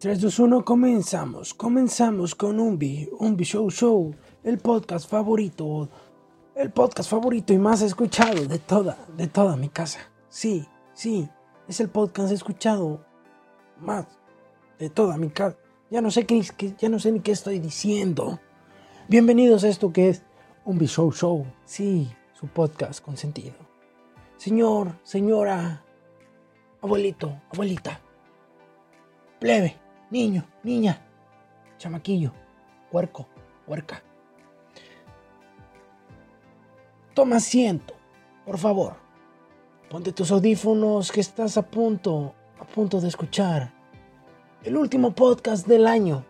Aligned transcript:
3, 0.00 0.20
2, 0.20 0.38
1, 0.38 0.64
comenzamos. 0.64 1.52
Comenzamos 1.54 2.36
con 2.36 2.60
Umbi, 2.60 3.10
Umbi 3.18 3.42
Show 3.42 3.68
Show, 3.68 4.14
el 4.44 4.58
podcast 4.58 5.10
favorito, 5.10 5.88
el 6.54 6.70
podcast 6.70 7.10
favorito 7.10 7.52
y 7.52 7.58
más 7.58 7.82
escuchado 7.82 8.44
de 8.44 8.60
toda, 8.60 8.96
de 9.16 9.26
toda 9.26 9.56
mi 9.56 9.68
casa. 9.68 9.98
Sí, 10.28 10.64
sí, 10.94 11.28
es 11.66 11.80
el 11.80 11.88
podcast 11.88 12.30
escuchado 12.30 13.04
más 13.80 14.06
de 14.78 14.88
toda 14.88 15.16
mi 15.16 15.30
casa. 15.30 15.56
Ya 15.90 16.00
no 16.00 16.12
sé 16.12 16.26
qué, 16.26 16.44
ya 16.78 16.88
no 16.88 17.00
sé 17.00 17.10
ni 17.10 17.18
qué 17.18 17.32
estoy 17.32 17.58
diciendo. 17.58 18.38
Bienvenidos 19.08 19.64
a 19.64 19.68
esto 19.68 19.92
que 19.92 20.10
es 20.10 20.22
Umbi 20.64 20.86
Show 20.86 21.10
Show. 21.10 21.44
Sí, 21.64 22.08
su 22.34 22.46
podcast 22.46 23.04
con 23.04 23.16
sentido. 23.16 23.56
Señor, 24.36 24.92
señora, 25.02 25.84
abuelito, 26.80 27.42
abuelita, 27.50 28.00
plebe 29.40 29.87
niño, 30.10 30.44
niña, 30.62 31.00
chamaquillo, 31.78 32.32
huerco, 32.92 33.28
huerca. 33.66 34.02
Toma 37.14 37.36
asiento, 37.36 37.94
por 38.44 38.58
favor. 38.58 38.96
Ponte 39.90 40.12
tus 40.12 40.30
audífonos 40.30 41.10
que 41.10 41.20
estás 41.20 41.56
a 41.56 41.62
punto, 41.62 42.34
a 42.60 42.64
punto 42.64 43.00
de 43.00 43.08
escuchar 43.08 43.72
el 44.64 44.76
último 44.76 45.14
podcast 45.14 45.66
del 45.66 45.86
año 45.86 46.24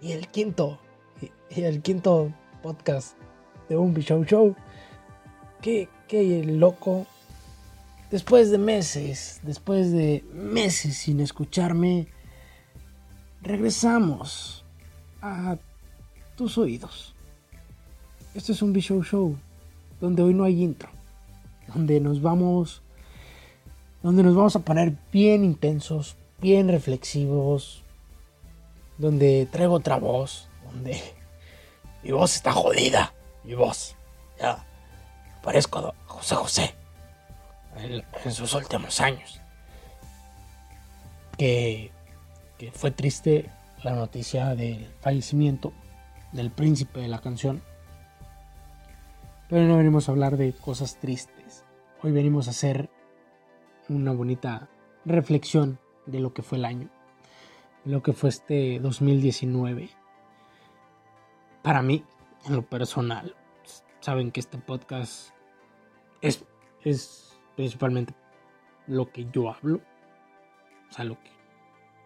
y 0.00 0.12
el 0.12 0.28
quinto, 0.28 0.78
y 1.50 1.62
el 1.62 1.82
quinto 1.82 2.32
podcast 2.62 3.16
de 3.68 3.76
un 3.76 3.94
Show 3.94 4.24
Show. 4.24 4.56
Qué, 5.60 5.88
qué 6.08 6.44
loco. 6.44 7.06
Después 8.10 8.50
de 8.50 8.58
meses, 8.58 9.40
después 9.42 9.90
de 9.90 10.24
meses 10.32 10.98
sin 10.98 11.20
escucharme, 11.20 12.08
regresamos 13.42 14.64
a 15.20 15.56
tus 16.36 16.58
oídos. 16.58 17.14
Esto 18.34 18.52
es 18.52 18.62
un 18.62 18.72
B-Show 18.72 19.02
Show, 19.02 19.36
donde 20.00 20.22
hoy 20.22 20.32
no 20.32 20.44
hay 20.44 20.62
intro, 20.62 20.88
donde 21.74 22.00
nos 22.00 22.22
vamos, 22.22 22.82
donde 24.02 24.22
nos 24.22 24.34
vamos 24.34 24.56
a 24.56 24.60
poner 24.60 24.94
bien 25.12 25.44
intensos, 25.44 26.16
bien 26.40 26.68
reflexivos, 26.68 27.82
donde 28.98 29.46
traigo 29.50 29.74
otra 29.74 29.96
voz, 29.96 30.48
donde 30.64 31.00
mi 32.02 32.12
voz 32.12 32.36
está 32.36 32.52
jodida, 32.52 33.12
mi 33.44 33.54
voz, 33.54 33.96
ya 34.40 34.64
parezco 35.42 35.78
a 35.78 35.94
José 36.06 36.34
José 36.36 36.74
en 38.24 38.32
sus 38.32 38.54
últimos 38.54 39.00
años. 39.00 39.40
Que 41.36 41.90
fue 42.70 42.90
triste 42.92 43.50
la 43.82 43.94
noticia 43.94 44.54
del 44.54 44.86
fallecimiento 45.00 45.72
del 46.32 46.50
príncipe 46.50 47.00
de 47.00 47.08
la 47.08 47.20
canción. 47.20 47.62
Pero 49.48 49.66
no 49.66 49.76
venimos 49.76 50.08
a 50.08 50.12
hablar 50.12 50.36
de 50.36 50.52
cosas 50.52 50.98
tristes. 50.98 51.64
Hoy 52.02 52.12
venimos 52.12 52.46
a 52.46 52.50
hacer 52.50 52.90
una 53.88 54.12
bonita 54.12 54.68
reflexión 55.04 55.78
de 56.06 56.20
lo 56.20 56.32
que 56.32 56.42
fue 56.42 56.58
el 56.58 56.64
año, 56.64 56.88
de 57.84 57.92
lo 57.92 58.02
que 58.02 58.12
fue 58.12 58.30
este 58.30 58.80
2019. 58.80 59.90
Para 61.62 61.82
mí, 61.82 62.04
en 62.46 62.56
lo 62.56 62.62
personal, 62.62 63.36
saben 64.00 64.32
que 64.32 64.40
este 64.40 64.58
podcast 64.58 65.30
es, 66.22 66.44
es 66.82 67.38
principalmente 67.56 68.14
lo 68.86 69.12
que 69.12 69.26
yo 69.30 69.52
hablo. 69.52 69.80
O 70.90 70.92
sea, 70.92 71.04
lo 71.04 71.22
que. 71.22 71.30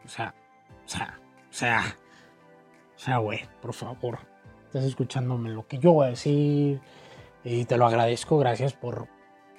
O 0.04 0.08
sea, 0.08 0.34
o 0.86 0.88
sea, 0.88 1.20
o 1.50 1.52
sea, 1.52 1.96
o 2.96 2.98
sea, 2.98 3.18
güey, 3.18 3.40
por 3.60 3.74
favor. 3.74 4.20
Estás 4.66 4.84
escuchándome 4.84 5.50
lo 5.50 5.66
que 5.66 5.78
yo 5.78 5.92
voy 5.92 6.06
a 6.06 6.10
decir. 6.10 6.80
Y 7.44 7.64
te 7.64 7.76
lo 7.76 7.86
agradezco, 7.86 8.38
gracias 8.38 8.72
por. 8.72 9.08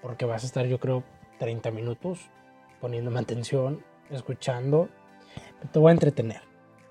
Porque 0.02 0.26
vas 0.26 0.44
a 0.44 0.48
estar, 0.48 0.66
yo 0.66 0.80
creo, 0.80 1.04
30 1.40 1.72
minutos 1.72 2.30
poniéndome 2.80 3.20
atención, 3.20 3.84
escuchando. 4.10 4.90
Te 5.72 5.80
voy 5.80 5.90
a 5.90 5.94
entretener. 5.94 6.42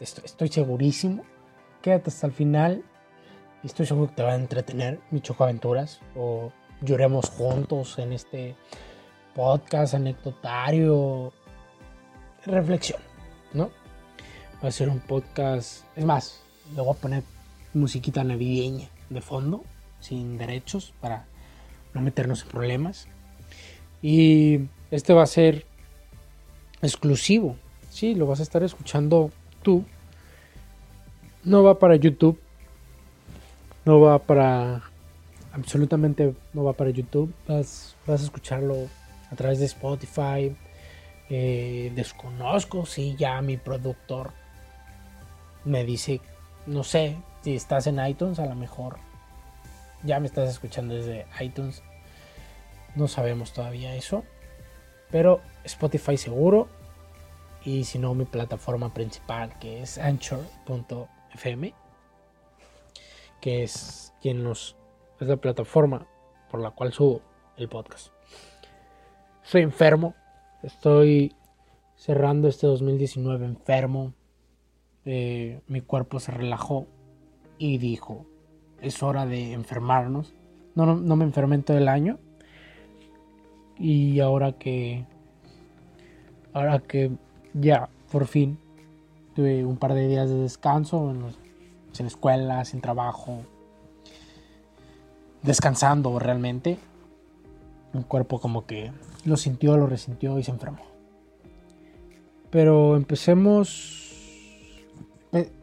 Estoy, 0.00 0.48
segurísimo. 0.48 1.24
Quédate 1.82 2.10
hasta 2.10 2.26
el 2.26 2.32
final. 2.32 2.84
Y 3.62 3.68
estoy 3.68 3.86
seguro 3.86 4.08
que 4.08 4.16
te 4.16 4.22
va 4.22 4.32
a 4.32 4.36
entretener 4.36 5.00
mi 5.10 5.20
Choco 5.20 5.44
Aventuras. 5.44 6.00
O 6.14 6.52
lloremos 6.82 7.30
juntos 7.30 7.98
en 7.98 8.12
este 8.12 8.54
podcast 9.34 9.94
anecdotario. 9.94 11.32
Reflexión, 12.44 13.00
¿no? 13.52 13.70
Va 14.62 14.68
a 14.68 14.72
ser 14.72 14.88
un 14.88 15.00
podcast. 15.00 15.84
Es 15.96 16.04
más, 16.04 16.40
le 16.74 16.80
voy 16.80 16.94
a 16.94 17.00
poner 17.00 17.22
musiquita 17.74 18.24
navideña 18.24 18.88
de 19.10 19.20
fondo, 19.20 19.64
sin 20.00 20.38
derechos, 20.38 20.94
para 21.00 21.26
no 21.94 22.00
meternos 22.00 22.42
en 22.42 22.48
problemas. 22.48 23.06
Y 24.02 24.60
este 24.90 25.12
va 25.12 25.22
a 25.22 25.26
ser 25.26 25.66
exclusivo. 26.82 27.56
Sí, 27.90 28.14
lo 28.14 28.26
vas 28.26 28.40
a 28.40 28.42
estar 28.42 28.62
escuchando 28.62 29.30
tú. 29.62 29.84
No 31.44 31.62
va 31.62 31.78
para 31.78 31.96
YouTube. 31.96 32.40
No 33.84 34.00
va 34.00 34.18
para. 34.18 34.82
Absolutamente 35.52 36.34
no 36.52 36.64
va 36.64 36.72
para 36.72 36.90
YouTube. 36.90 37.32
Vas, 37.46 37.94
vas 38.06 38.20
a 38.20 38.24
escucharlo 38.24 38.88
a 39.30 39.36
través 39.36 39.58
de 39.58 39.66
Spotify. 39.66 40.56
Eh, 41.28 41.92
desconozco 41.94 42.86
si 42.86 43.16
ya 43.16 43.40
mi 43.42 43.56
productor 43.56 44.32
me 45.66 45.84
dice, 45.84 46.22
no 46.64 46.82
sé, 46.82 47.18
si 47.42 47.54
estás 47.54 47.86
en 47.86 48.04
iTunes, 48.04 48.38
a 48.38 48.46
lo 48.46 48.54
mejor 48.54 48.96
ya 50.02 50.20
me 50.20 50.26
estás 50.26 50.48
escuchando 50.48 50.94
desde 50.94 51.26
iTunes. 51.40 51.82
No 52.94 53.08
sabemos 53.08 53.52
todavía 53.52 53.94
eso. 53.94 54.24
Pero 55.10 55.40
Spotify 55.64 56.16
seguro. 56.16 56.68
Y 57.64 57.84
si 57.84 57.98
no, 57.98 58.14
mi 58.14 58.24
plataforma 58.24 58.94
principal 58.94 59.58
que 59.58 59.82
es 59.82 59.98
anchor.fm. 59.98 61.74
Que 63.40 63.62
es 63.64 64.14
quien 64.22 64.42
nos. 64.42 64.76
Es 65.20 65.28
la 65.28 65.36
plataforma 65.36 66.06
por 66.50 66.60
la 66.60 66.70
cual 66.70 66.92
subo 66.92 67.22
el 67.56 67.68
podcast. 67.68 68.08
Soy 69.42 69.62
enfermo. 69.62 70.14
Estoy 70.62 71.34
cerrando 71.96 72.48
este 72.48 72.66
2019 72.66 73.44
enfermo. 73.44 74.14
Eh, 75.08 75.60
mi 75.68 75.80
cuerpo 75.82 76.18
se 76.18 76.32
relajó 76.32 76.86
y 77.58 77.78
dijo, 77.78 78.26
es 78.82 79.02
hora 79.04 79.24
de 79.24 79.52
enfermarnos. 79.52 80.34
No, 80.74 80.84
no, 80.96 81.16
me 81.16 81.24
enfermé 81.24 81.54
en 81.54 81.62
todo 81.62 81.78
el 81.78 81.88
año. 81.88 82.18
Y 83.78 84.20
ahora 84.20 84.52
que... 84.52 85.06
Ahora 86.52 86.80
que 86.80 87.12
ya, 87.54 87.88
por 88.10 88.26
fin, 88.26 88.58
tuve 89.34 89.64
un 89.64 89.76
par 89.76 89.94
de 89.94 90.08
días 90.08 90.28
de 90.28 90.36
descanso 90.36 91.10
en, 91.10 91.22
en 91.98 92.06
escuela, 92.06 92.64
sin 92.64 92.80
trabajo, 92.80 93.42
descansando 95.42 96.18
realmente. 96.18 96.78
Mi 97.92 98.02
cuerpo 98.04 98.40
como 98.40 98.66
que 98.66 98.90
lo 99.24 99.36
sintió, 99.36 99.76
lo 99.76 99.86
resintió 99.86 100.38
y 100.38 100.42
se 100.42 100.50
enfermó. 100.50 100.82
Pero 102.50 102.96
empecemos 102.96 104.05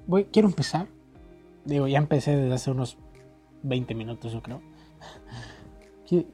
voy, 0.07 0.25
quiero 0.25 0.47
empezar. 0.47 0.87
Digo, 1.65 1.87
ya 1.87 1.97
empecé 1.97 2.35
desde 2.35 2.53
hace 2.53 2.71
unos 2.71 2.97
20 3.63 3.95
minutos, 3.95 4.31
yo 4.31 4.41
creo. 4.41 4.61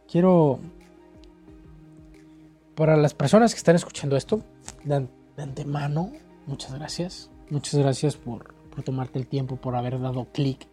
Quiero. 0.07 0.59
Para 2.75 2.97
las 2.97 3.13
personas 3.13 3.53
que 3.53 3.57
están 3.57 3.75
escuchando 3.75 4.16
esto, 4.16 4.41
de, 4.84 5.07
antemano, 5.38 6.12
muchas 6.47 6.74
gracias. 6.74 7.30
Muchas 7.50 7.80
gracias 7.80 8.16
por, 8.16 8.54
por 8.69 8.83
tomarte 8.83 9.19
el 9.19 9.27
tiempo, 9.27 9.57
por 9.57 9.75
haber 9.75 10.00
dado 10.00 10.27
clic 10.31 10.68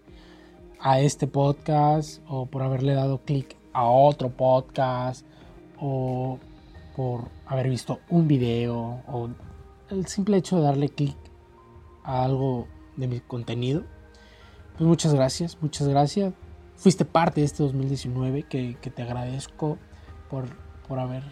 a 0.78 1.00
este 1.00 1.26
podcast, 1.26 2.22
o 2.28 2.46
por 2.46 2.62
haberle 2.62 2.94
dado 2.94 3.18
clic 3.18 3.56
a 3.72 3.84
otro 3.84 4.30
podcast, 4.30 5.26
o 5.80 6.38
por 6.94 7.28
haber 7.46 7.68
visto 7.68 7.98
un 8.08 8.28
video, 8.28 9.02
o 9.08 9.28
el 9.90 10.06
simple 10.06 10.36
hecho 10.36 10.56
de 10.56 10.62
darle 10.62 10.88
clic 10.88 11.16
a 12.04 12.24
algo 12.24 12.66
de 12.96 13.06
mi 13.06 13.20
contenido. 13.20 13.84
Pues 14.76 14.86
muchas 14.86 15.14
gracias, 15.14 15.58
muchas 15.60 15.88
gracias. 15.88 16.34
Fuiste 16.76 17.04
parte 17.04 17.40
de 17.40 17.46
este 17.46 17.62
2019 17.62 18.42
que, 18.42 18.76
te 18.94 19.02
agradezco 19.02 19.78
por, 20.28 20.44
por, 20.86 20.98
haber, 20.98 21.22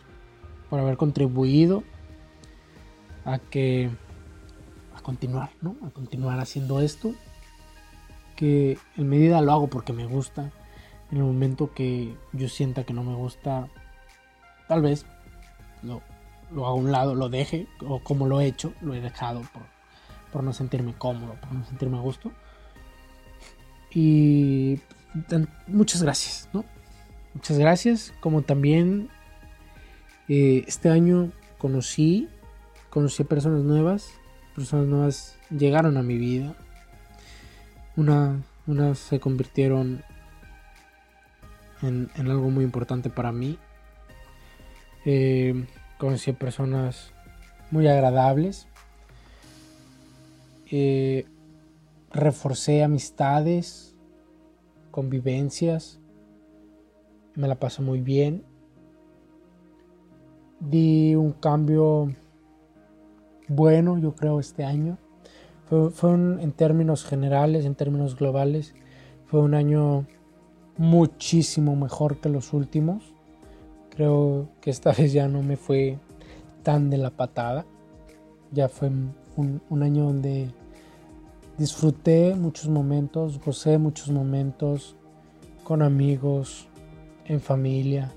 por 0.71 0.81
haber 0.81 0.97
contribuido 0.97 1.85
a 3.27 3.39
que 3.39 3.91
a 4.97 5.01
continuar, 5.03 5.51
¿no? 5.61 5.77
A 5.87 5.91
continuar 5.91 6.41
haciendo 6.41 6.81
esto. 6.81 7.15
Que 8.37 8.79
en 8.97 9.09
medida 9.09 9.43
lo 9.43 9.53
hago 9.53 9.67
porque 9.69 9.93
me 9.93 10.07
gusta. 10.07 10.51
En 11.11 11.19
el 11.19 11.25
momento 11.25 11.75
que 11.75 12.17
yo 12.33 12.49
sienta 12.49 12.85
que 12.85 12.95
no 12.95 13.05
me 13.05 13.15
gusta, 13.15 13.69
tal 14.69 14.81
vez 14.81 15.05
lo, 15.83 16.01
lo 16.51 16.67
hago 16.67 16.77
a 16.77 16.81
un 16.81 16.91
lado, 16.91 17.15
lo 17.15 17.29
deje, 17.29 17.69
o 17.87 18.01
como 18.01 18.27
lo 18.27 18.41
he 18.41 18.47
hecho, 18.47 18.73
lo 18.81 18.95
he 18.95 19.01
dejado 19.01 19.43
por 19.53 19.74
por 20.35 20.43
no 20.43 20.53
sentirme 20.53 20.95
cómodo, 20.99 21.37
por 21.41 21.53
no 21.53 21.65
sentirme 21.65 21.97
a 21.97 22.01
gusto. 22.01 22.33
Y 23.93 24.81
muchas 25.69 26.03
gracias, 26.03 26.49
¿no? 26.53 26.65
Muchas 27.35 27.57
gracias. 27.57 28.13
Como 28.19 28.43
también 28.43 29.11
eh, 30.29 30.65
este 30.67 30.89
año 30.89 31.31
conocí, 31.57 32.29
conocí 32.91 33.23
personas 33.23 33.63
nuevas, 33.63 34.11
personas 34.57 34.89
nuevas 34.89 35.37
llegaron 35.51 35.97
a 35.99 36.03
mi 36.03 36.19
vida. 36.19 36.57
Una, 37.95 38.43
unas 38.67 38.99
se 38.99 39.21
convirtieron 39.21 40.03
en, 41.81 42.11
algo 42.17 42.51
muy 42.51 42.65
importante 42.65 43.09
para 43.09 43.31
mí. 43.31 43.57
Eh, 45.05 45.65
conocí 45.97 46.33
personas 46.33 47.13
muy 47.71 47.87
agradables. 47.87 48.67
Eh, 50.77 51.27
reforcé 52.11 52.83
amistades, 52.83 53.95
convivencias. 54.91 56.01
Me 57.37 57.47
la 57.47 57.55
pasé 57.55 57.81
muy 57.81 58.01
bien. 58.01 58.43
Di 60.59 61.15
un 61.15 61.31
cambio 61.31 62.09
bueno, 63.47 63.99
yo 63.99 64.17
creo, 64.17 64.41
este 64.41 64.65
año. 64.65 64.99
Fue, 65.69 66.11
en 66.13 66.51
términos 66.51 67.05
generales, 67.05 67.67
en 67.67 67.77
términos 67.77 68.17
globales, 68.17 68.75
fue 69.27 69.43
un 69.43 69.55
año 69.55 70.07
muchísimo 70.77 71.77
mejor 71.77 72.17
que 72.17 72.31
los 72.31 72.53
últimos. 72.53 73.15
Creo 73.91 74.49
que 74.61 74.71
esta 74.71 74.91
vez 74.99 75.13
ya 75.13 75.29
no 75.29 75.41
me 75.41 75.57
fue 75.57 76.01
tan 76.65 76.91
de 76.91 76.99
la 76.99 77.11
patada. 77.11 77.65
Ya 78.51 78.69
fue 78.69 78.91
un, 79.37 79.83
año 79.83 80.05
donde 80.05 80.51
disfruté 81.59 82.35
muchos 82.35 82.69
momentos, 82.69 83.41
gocé 83.41 83.79
muchos 83.79 84.11
momentos 84.11 84.97
con 85.63 85.83
amigos, 85.83 86.69
en 87.27 87.41
familia, 87.41 88.13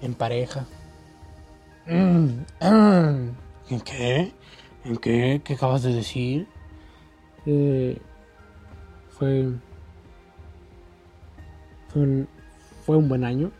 en 0.00 0.14
pareja. 0.14 0.66
¿En 1.86 3.80
qué? 3.84 4.32
¿En 4.84 4.96
qué? 4.96 5.40
¿Qué 5.44 5.54
acabas 5.54 5.82
de 5.82 5.94
decir? 5.94 6.48
Eh, 7.46 7.98
fue, 9.10 9.50
fue 11.88 12.02
un, 12.02 12.28
fue 12.84 12.96
un 12.96 13.08
buen 13.08 13.24
año. 13.24 13.50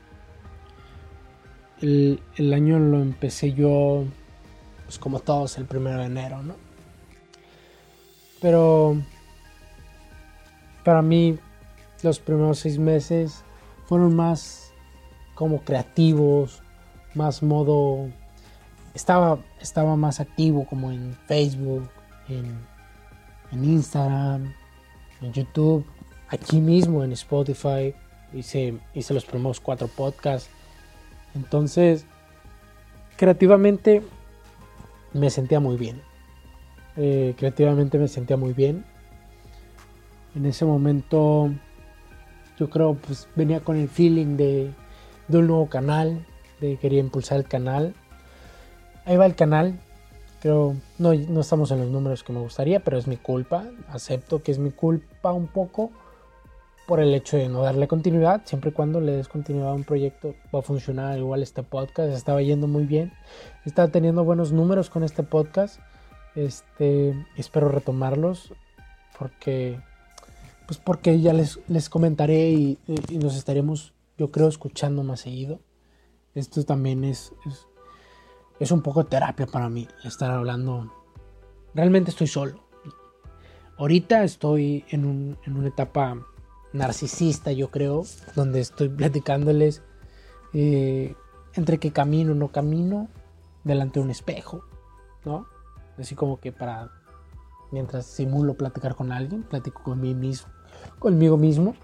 El, 1.80 2.20
el, 2.36 2.52
año 2.52 2.78
lo 2.78 3.00
empecé 3.00 3.52
yo, 3.52 4.04
pues 4.86 4.98
como 4.98 5.20
todos, 5.20 5.58
el 5.58 5.66
primero 5.66 5.98
de 5.98 6.06
enero, 6.06 6.42
¿no? 6.42 6.54
Pero 8.40 8.96
para 10.84 11.02
mí 11.02 11.38
los 12.02 12.20
primeros 12.20 12.60
seis 12.60 12.78
meses 12.78 13.42
fueron 13.86 14.14
más 14.14 14.72
como 15.34 15.62
creativos, 15.62 16.62
más 17.14 17.42
modo... 17.42 18.08
Estaba, 18.94 19.38
estaba 19.60 19.94
más 19.96 20.20
activo 20.20 20.64
como 20.64 20.90
en 20.90 21.14
Facebook, 21.26 21.90
en, 22.28 22.58
en 23.52 23.64
Instagram, 23.64 24.54
en 25.20 25.32
YouTube, 25.32 25.84
aquí 26.28 26.60
mismo 26.60 27.04
en 27.04 27.12
Spotify. 27.12 27.94
Hice, 28.32 28.78
hice 28.94 29.12
los 29.12 29.26
primeros 29.26 29.60
cuatro 29.60 29.88
podcasts. 29.88 30.48
Entonces, 31.34 32.06
creativamente 33.16 34.02
me 35.16 35.30
sentía 35.30 35.60
muy 35.60 35.76
bien. 35.76 36.00
Eh, 36.96 37.34
creativamente 37.36 37.98
me 37.98 38.08
sentía 38.08 38.36
muy 38.36 38.52
bien. 38.52 38.84
En 40.34 40.46
ese 40.46 40.64
momento 40.64 41.50
yo 42.58 42.70
creo 42.70 42.94
pues 42.94 43.28
venía 43.34 43.60
con 43.60 43.76
el 43.76 43.88
feeling 43.88 44.36
de, 44.36 44.72
de 45.28 45.38
un 45.38 45.46
nuevo 45.46 45.68
canal, 45.68 46.24
de 46.60 46.76
quería 46.76 47.00
impulsar 47.00 47.38
el 47.38 47.44
canal. 47.44 47.94
Ahí 49.04 49.16
va 49.16 49.26
el 49.26 49.34
canal. 49.34 49.78
Creo, 50.40 50.76
no, 50.98 51.14
no 51.14 51.40
estamos 51.40 51.70
en 51.70 51.80
los 51.80 51.88
números 51.88 52.22
que 52.22 52.32
me 52.32 52.40
gustaría, 52.40 52.80
pero 52.80 52.98
es 52.98 53.06
mi 53.06 53.16
culpa. 53.16 53.64
Acepto 53.88 54.42
que 54.42 54.52
es 54.52 54.58
mi 54.58 54.70
culpa 54.70 55.32
un 55.32 55.46
poco 55.46 55.90
por 56.86 57.00
el 57.00 57.14
hecho 57.14 57.36
de 57.36 57.48
no 57.48 57.62
darle 57.62 57.88
continuidad. 57.88 58.42
Siempre 58.44 58.70
y 58.70 58.72
cuando 58.72 59.00
le 59.00 59.12
des 59.12 59.28
continuidad 59.28 59.70
a 59.70 59.74
un 59.74 59.84
proyecto 59.84 60.34
va 60.54 60.60
a 60.60 60.62
funcionar. 60.62 61.18
Igual 61.18 61.42
este 61.42 61.62
podcast 61.62 62.12
estaba 62.12 62.42
yendo 62.42 62.68
muy 62.68 62.84
bien. 62.84 63.12
Estaba 63.64 63.88
teniendo 63.88 64.24
buenos 64.24 64.52
números 64.52 64.90
con 64.90 65.02
este 65.02 65.22
podcast. 65.22 65.80
Este, 66.34 67.14
espero 67.36 67.68
retomarlos 67.68 68.52
porque 69.18 69.78
pues 70.66 70.78
porque 70.78 71.20
ya 71.20 71.32
les, 71.32 71.60
les 71.68 71.88
comentaré 71.88 72.50
y, 72.50 72.78
nos 73.20 73.36
estaremos, 73.36 73.94
yo 74.18 74.30
creo, 74.30 74.48
escuchando 74.48 75.04
más 75.04 75.20
seguido. 75.20 75.60
Esto 76.34 76.64
también 76.64 77.04
es, 77.04 77.32
es, 78.60 78.70
un 78.72 78.82
poco 78.82 79.06
terapia 79.06 79.46
para 79.46 79.68
mí, 79.68 79.86
estar 80.04 80.30
hablando. 80.30 80.92
Realmente 81.72 82.10
estoy 82.10 82.26
solo. 82.26 82.64
Ahorita 83.78 84.24
estoy 84.24 84.84
en, 84.88 85.36
una 85.46 85.68
etapa 85.68 86.18
narcisista, 86.76 87.52
yo 87.52 87.70
creo, 87.70 88.04
donde 88.34 88.60
estoy 88.60 88.88
platicándoles 88.88 89.82
eh, 90.52 91.14
entre 91.54 91.78
que 91.78 91.92
camino 91.92 92.32
o 92.32 92.34
no 92.34 92.48
camino 92.48 93.08
delante 93.64 93.98
de 93.98 94.04
un 94.04 94.10
espejo, 94.10 94.62
¿no? 95.24 95.46
Así 95.98 96.14
como 96.14 96.38
que 96.40 96.52
para, 96.52 96.90
mientras 97.72 98.06
simulo 98.06 98.54
platicar 98.54 98.94
con 98.94 99.12
alguien, 99.12 99.42
platico 99.42 99.82
con 99.82 100.00
mí 100.00 100.14
mismo, 100.14 100.48
conmigo 100.98 101.36
mismo. 101.36 101.74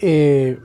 Eh, 0.00 0.60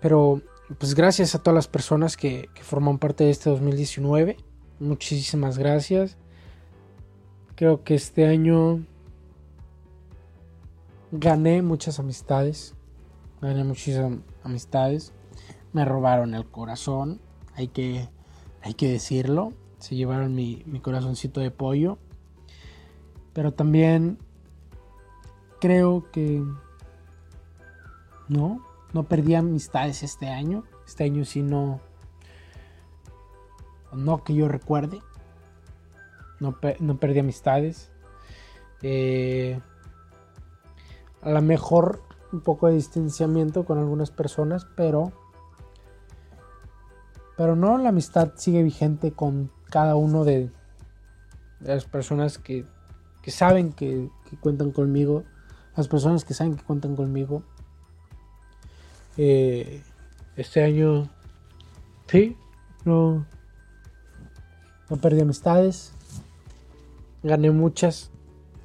pero 0.00 0.42
pues 0.78 0.94
gracias 0.94 1.34
a 1.34 1.38
todas 1.38 1.54
las 1.54 1.68
personas 1.68 2.16
que, 2.16 2.48
forman 2.62 2.98
parte 2.98 3.24
de 3.24 3.30
este 3.30 3.50
2019. 3.50 4.36
Muchísimas 4.80 5.58
gracias. 5.58 6.16
Creo 7.54 7.84
que 7.84 7.94
este 7.94 8.26
año 8.26 8.84
gané 11.18 11.62
muchas 11.62 11.98
amistades. 11.98 12.74
Gané 13.40 13.64
muchas 13.64 14.12
amistades. 14.42 15.12
Me 15.72 15.84
robaron 15.84 16.34
el 16.34 16.46
corazón. 16.46 17.20
Hay 17.54 17.68
que, 17.68 18.08
hay 18.62 18.74
que 18.74 18.90
decirlo. 18.90 19.52
Se 19.78 19.96
llevaron 19.96 20.34
mi, 20.34 20.62
mi 20.66 20.80
corazoncito 20.80 21.40
de 21.40 21.50
pollo. 21.50 21.98
Pero 23.32 23.52
también 23.52 24.18
creo 25.60 26.10
que... 26.10 26.42
No, 28.28 28.64
no 28.92 29.02
perdí 29.04 29.34
amistades 29.34 30.02
este 30.02 30.28
año. 30.28 30.64
Este 30.86 31.04
año 31.04 31.24
sí 31.24 31.42
no. 31.42 31.80
No 33.92 34.24
que 34.24 34.34
yo 34.34 34.48
recuerde. 34.48 35.00
No, 36.40 36.58
perdí 36.98 37.20
amistades. 37.20 37.90
Eh, 38.82 39.60
a 41.24 41.30
lo 41.30 41.40
mejor 41.40 42.02
un 42.32 42.40
poco 42.40 42.66
de 42.66 42.74
distanciamiento 42.74 43.64
con 43.64 43.78
algunas 43.78 44.10
personas, 44.10 44.66
pero. 44.76 45.12
Pero 47.36 47.56
no, 47.56 47.78
la 47.78 47.88
amistad 47.88 48.32
sigue 48.36 48.62
vigente 48.62 49.12
con 49.12 49.50
cada 49.70 49.96
uno 49.96 50.24
de, 50.24 50.50
las 51.60 51.84
personas 51.84 52.38
que, 52.38 52.64
que 53.22 53.30
saben 53.30 53.72
que, 53.72 54.08
cuentan 54.40 54.70
conmigo. 54.70 55.24
Las 55.76 55.88
personas 55.88 56.24
que 56.24 56.34
saben 56.34 56.56
que 56.56 56.62
cuentan 56.62 56.94
conmigo 56.94 57.42
eh, 59.16 59.82
este 60.36 60.62
año, 60.62 61.08
sí, 62.06 62.36
no, 62.84 63.26
no 64.90 64.96
perdí 64.98 65.22
amistades. 65.22 65.92
Gané 67.22 67.50
muchas, 67.50 68.10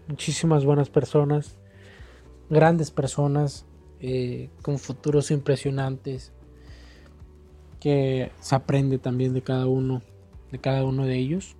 muchísimas 0.07 0.65
buenas 0.65 0.89
personas, 0.89 1.55
grandes 2.49 2.91
personas, 2.91 3.65
eh, 3.99 4.49
con 4.61 4.79
futuros 4.79 5.31
impresionantes, 5.31 6.31
que 7.79 8.31
se 8.39 8.55
aprende 8.55 8.97
también 8.97 9.33
de 9.33 9.41
cada 9.41 9.67
uno, 9.67 10.01
de 10.51 10.59
cada 10.59 10.83
uno 10.83 11.05
de 11.05 11.15
ellos. 11.17 11.55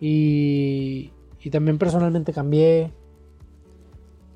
Y, 0.00 1.12
también 1.50 1.78
personalmente 1.78 2.34
cambié. 2.34 2.92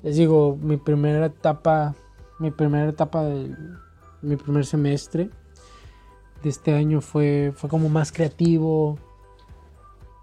Les 0.01 0.15
digo, 0.15 0.57
mi 0.59 0.77
primera 0.77 1.27
etapa 1.27 1.95
mi 2.39 2.51
primera 2.51 2.89
etapa 2.89 3.23
de 3.23 3.55
mi 4.21 4.35
primer 4.35 4.65
semestre 4.65 5.29
de 6.41 6.49
este 6.49 6.73
año 6.73 6.99
fue, 6.99 7.53
fue 7.55 7.69
como 7.69 7.87
más 7.87 8.11
creativo, 8.11 8.97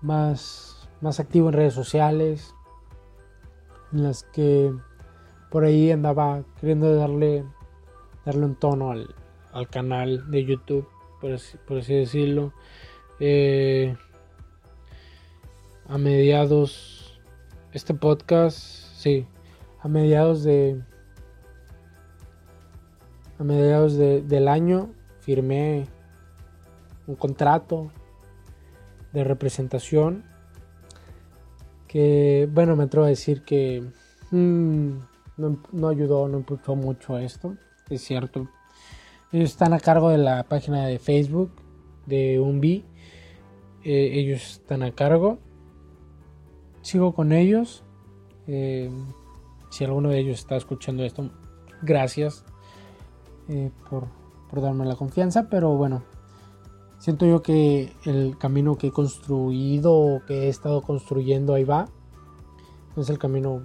más, 0.02 0.88
más 1.00 1.18
activo 1.18 1.48
en 1.48 1.54
redes 1.54 1.74
sociales, 1.74 2.54
en 3.92 4.02
las 4.02 4.24
que 4.24 4.72
por 5.50 5.64
ahí 5.64 5.90
andaba 5.90 6.42
queriendo 6.60 6.94
darle, 6.94 7.44
darle 8.24 8.44
un 8.44 8.54
tono 8.54 8.90
al, 8.90 9.14
al 9.52 9.68
canal 9.68 10.30
de 10.30 10.44
YouTube 10.44 10.86
por 11.20 11.32
así, 11.78 11.94
decirlo. 11.94 12.52
Eh, 13.18 13.94
a 15.86 15.98
mediados, 15.98 17.20
este 17.72 17.94
podcast, 17.94 18.58
sí, 18.58 19.26
a 19.80 19.88
mediados 19.88 20.42
de, 20.44 20.80
a 23.38 23.44
mediados 23.44 23.96
del 23.96 24.48
año 24.48 24.90
firmé 25.20 25.86
un 27.06 27.16
contrato 27.16 27.90
de 29.12 29.24
representación 29.24 30.24
que, 31.90 32.48
bueno, 32.52 32.76
me 32.76 32.84
atrevo 32.84 33.06
a 33.06 33.08
decir 33.08 33.42
que 33.42 33.82
mm, 34.30 34.90
no, 35.72 35.88
ayudó, 35.88 36.28
no 36.28 36.38
impulsó 36.38 36.76
mucho 36.76 37.18
esto, 37.18 37.56
es 37.88 38.02
cierto. 38.02 38.48
Ellos 39.32 39.50
están 39.50 39.72
a 39.72 39.80
cargo 39.80 40.10
de 40.10 40.18
la 40.18 40.44
página 40.44 40.86
de 40.86 41.00
Facebook 41.00 41.50
de 42.06 42.38
Umbi. 42.38 42.84
Eh, 43.82 44.10
ellos 44.12 44.52
están 44.52 44.84
a 44.84 44.92
cargo. 44.92 45.40
Sigo 46.82 47.12
con 47.12 47.32
ellos. 47.32 47.82
Eh, 48.46 48.88
si 49.70 49.82
alguno 49.82 50.10
de 50.10 50.20
ellos 50.20 50.38
está 50.38 50.54
escuchando 50.54 51.02
esto, 51.02 51.28
gracias 51.82 52.44
eh, 53.48 53.72
por, 53.88 54.06
por 54.48 54.60
darme 54.60 54.84
la 54.84 54.94
confianza. 54.94 55.48
Pero 55.50 55.70
bueno, 55.76 56.04
siento 57.00 57.26
yo 57.26 57.42
que 57.42 57.92
el 58.04 58.36
camino 58.38 58.76
que 58.76 58.88
he 58.88 58.92
construido, 58.92 60.22
que 60.28 60.44
he 60.44 60.48
estado 60.48 60.82
construyendo, 60.82 61.54
ahí 61.54 61.64
va. 61.64 61.88
Es 62.96 63.08
el 63.10 63.18
camino 63.18 63.62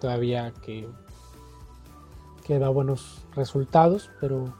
todavía 0.00 0.52
que, 0.62 0.88
que 2.44 2.58
da 2.58 2.70
buenos 2.70 3.24
resultados, 3.34 4.10
pero 4.20 4.52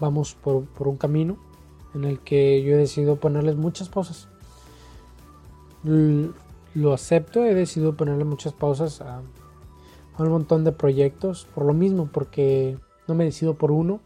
vamos 0.00 0.34
por, 0.34 0.66
un 0.78 0.96
camino 0.96 1.38
en 1.94 2.04
el 2.04 2.18
que 2.18 2.62
yo 2.62 2.74
he 2.74 2.76
decidido 2.76 3.16
ponerles 3.16 3.56
muchas 3.56 3.88
pausas. 3.88 4.28
Lo 5.84 6.92
acepto, 6.92 7.44
he 7.44 7.54
decidido 7.54 7.96
ponerle 7.96 8.24
muchas 8.24 8.52
pausas 8.52 9.00
a 9.00 9.22
un 10.18 10.28
montón 10.28 10.64
de 10.64 10.72
proyectos 10.72 11.46
por 11.54 11.64
lo 11.64 11.72
mismo, 11.72 12.08
porque 12.12 12.78
no 13.06 13.14
me 13.14 13.24
decido 13.24 13.54
por 13.54 13.70
uno 13.70 14.00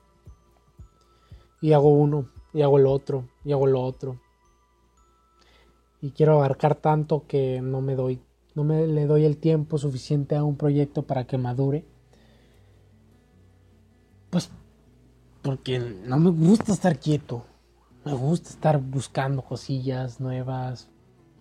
y 1.63 1.73
hago 1.73 1.89
uno 1.89 2.27
y 2.53 2.63
hago 2.63 2.79
el 2.79 2.87
otro 2.87 3.25
y 3.49 3.53
hago 3.53 3.67
lo 3.67 3.81
otro. 3.81 4.21
Y 6.03 6.11
quiero 6.11 6.35
abarcar 6.35 6.75
tanto 6.75 7.27
que 7.27 7.63
no 7.63 7.81
me 7.81 7.95
doy, 7.95 8.21
no 8.55 8.63
me 8.63 8.87
le 8.87 9.07
doy 9.07 9.25
el 9.25 9.39
tiempo 9.39 9.79
suficiente 9.79 10.37
a 10.37 10.45
un 10.45 10.57
proyecto 10.57 11.05
para 11.05 11.27
que 11.27 11.39
madure. 11.39 11.87
Pues 14.29 14.51
porque 15.41 15.79
no 15.79 16.19
me 16.19 16.29
gusta 16.29 16.73
estar 16.73 16.99
quieto. 17.01 17.47
Me 18.05 18.13
gusta 18.13 18.51
estar 18.51 18.83
buscando 18.83 19.41
cosillas 19.41 20.21
nuevas. 20.21 20.91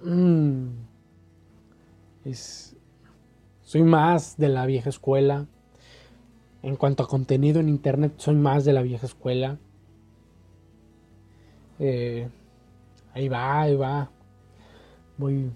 Mm. 0.01 0.67
Soy 3.63 3.83
más 3.83 4.37
de 4.37 4.47
la 4.47 4.65
vieja 4.65 4.89
escuela. 4.89 5.45
En 6.63 6.77
cuanto 6.77 7.03
a 7.03 7.07
contenido 7.07 7.59
en 7.59 7.67
internet, 7.67 8.13
soy 8.15 8.35
más 8.35 8.63
de 8.63 8.71
la 8.71 8.81
vieja 8.81 9.05
escuela. 9.05 9.59
Eh, 11.79 12.27
ahí 13.13 13.27
va, 13.29 13.61
ahí 13.61 13.75
va. 13.75 14.09
Voy, 15.17 15.51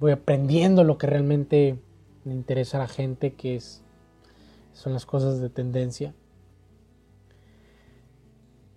voy 0.00 0.12
aprendiendo 0.12 0.84
lo 0.84 0.98
que 0.98 1.06
realmente 1.06 1.78
le 2.24 2.32
interesa 2.32 2.78
a 2.78 2.80
la 2.80 2.88
gente, 2.88 3.34
que 3.34 3.56
es, 3.56 3.82
son 4.72 4.92
las 4.92 5.06
cosas 5.06 5.40
de 5.40 5.50
tendencia. 5.50 6.14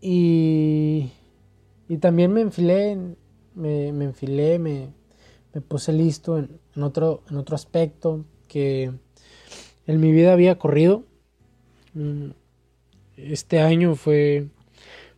Y, 0.01 1.11
y 1.89 1.97
también 1.97 2.31
me 2.31 2.41
enfilé, 2.41 2.97
me, 3.55 3.87
enfilé, 3.87 4.59
me, 4.59 4.89
me, 5.53 5.61
puse 5.61 5.91
listo 5.91 6.37
en, 6.37 6.59
en, 6.75 6.83
otro, 6.83 7.23
en 7.29 7.37
otro 7.37 7.55
aspecto 7.55 8.25
que 8.47 8.91
en 9.87 9.99
mi 9.99 10.11
vida 10.11 10.33
había 10.33 10.59
corrido. 10.59 11.03
Mm, 11.93 12.29
este 13.15 13.59
año 13.59 13.95
fue 13.95 14.47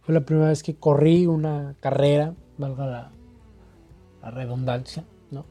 fue 0.09 0.15
la 0.15 0.25
primera 0.25 0.47
vez 0.47 0.63
que 0.63 0.73
corrí 0.75 1.27
una 1.27 1.75
carrera, 1.81 2.33
valga 2.57 3.11
la, 4.23 4.31
redundancia, 4.31 5.05
¿no? 5.29 5.45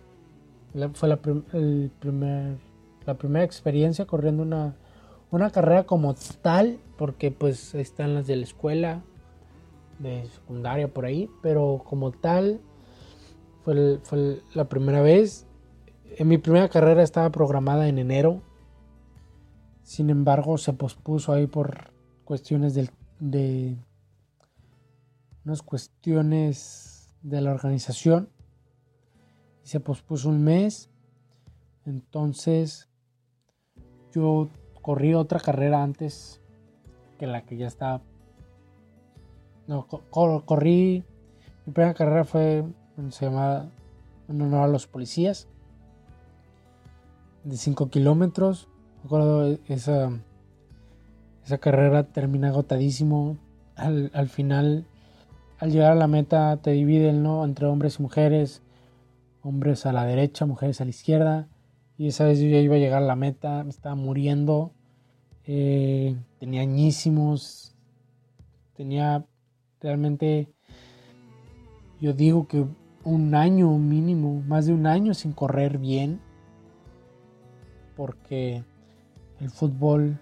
fue 0.95 1.09
la, 1.09 1.21
el 1.53 1.93
primer, 2.00 2.57
la 3.07 3.15
primera 3.15 3.45
experiencia 3.45 4.05
corriendo 4.05 4.43
una, 4.43 4.75
una 5.31 5.50
carrera 5.50 5.85
como 5.85 6.12
tal, 6.43 6.81
porque 6.97 7.31
pues 7.31 7.73
están 7.77 8.17
las 8.17 8.27
de 8.27 8.35
la 8.35 8.43
escuela, 8.43 9.05
de 10.00 10.25
secundaria 10.27 10.93
por 10.93 11.05
ahí, 11.05 11.31
pero 11.41 11.85
como 11.88 12.11
tal 12.11 12.61
fue, 13.62 14.00
la 14.55 14.65
primera 14.69 15.03
vez. 15.03 15.47
En 16.17 16.27
mi 16.27 16.37
primera 16.37 16.69
carrera 16.69 17.05
estaba 17.05 17.31
programada 17.31 17.87
en 17.87 17.99
enero, 17.99 18.43
sin 19.85 20.11
embargo 20.11 20.59
se 20.59 20.73
pospuso 20.73 21.33
ahí 21.33 21.47
por 21.47 21.93
cuestiones 22.25 22.75
del, 22.75 22.91
de 23.21 23.77
unas 25.49 25.62
cuestiones 25.62 27.17
de 27.23 27.40
la 27.40 27.52
organización 27.52 28.28
y 29.64 29.69
se 29.69 29.81
pospuso 29.81 30.28
un 30.28 30.45
mes. 30.45 30.90
Entonces 31.87 32.90
yo 34.12 34.50
corrí 34.83 35.14
otra 35.14 35.40
carrera 35.40 35.83
antes 35.83 36.43
que 37.19 37.26
la 37.26 37.47
que 37.47 37.57
ya 37.57 37.67
estaba. 37.67 38.02
No, 39.67 39.87
corrí. 39.87 41.05
Mi 41.64 41.73
primera 41.73 41.95
carrera 41.95 42.25
fue, 42.25 42.64
se 43.09 43.25
llamaba 43.25 43.71
en 44.28 44.43
honor 44.43 44.64
a 44.64 44.69
los 44.69 44.87
policías, 44.87 45.49
de 47.45 47.57
5 47.57 47.88
kilómetros. 47.88 48.69
Recuerdo 49.02 49.59
esa, 49.67 50.11
esa 51.43 51.59
carrera 51.59 52.05
termina 52.05 52.49
agotadísimo. 52.49 53.38
Al, 53.76 54.11
al 54.12 54.28
final 54.28 54.87
al 55.59 55.73
llegar 55.73 55.93
a 55.93 55.97
la 55.97 56.07
meta 56.07 56.57
te 56.59 56.71
dividen 56.71 57.23
¿no? 57.23 57.45
entre 57.45 57.67
hombres 57.67 57.99
y 57.99 58.03
mujeres, 58.03 58.62
hombres 59.43 59.87
a 59.87 59.93
la 59.93 60.05
derecha, 60.05 60.47
mujeres 60.47 60.81
a 60.81 60.85
la 60.85 60.91
izquierda. 60.91 61.49
Y 61.97 62.07
esa 62.07 62.25
vez 62.25 62.38
yo 62.38 62.49
ya 62.49 62.61
iba 62.61 62.77
a 62.77 62.79
llegar 62.79 63.03
a 63.03 63.07
la 63.07 63.17
meta, 63.17 63.65
me 63.65 63.71
estaba 63.71 63.97
muriendo, 63.97 64.73
eh, 65.45 66.17
tenía 66.38 66.62
añísimos, 66.62 67.75
tenía 68.75 69.27
realmente, 69.81 70.49
yo 72.00 72.12
digo 72.12 72.47
que 72.47 72.65
un 73.03 73.35
año 73.35 73.77
mínimo, 73.79 74.41
más 74.47 74.67
de 74.67 74.75
un 74.75 74.87
año 74.87 75.12
sin 75.12 75.33
correr 75.33 75.79
bien, 75.79 76.21
porque 77.97 78.62
el 79.41 79.50
fútbol, 79.50 80.21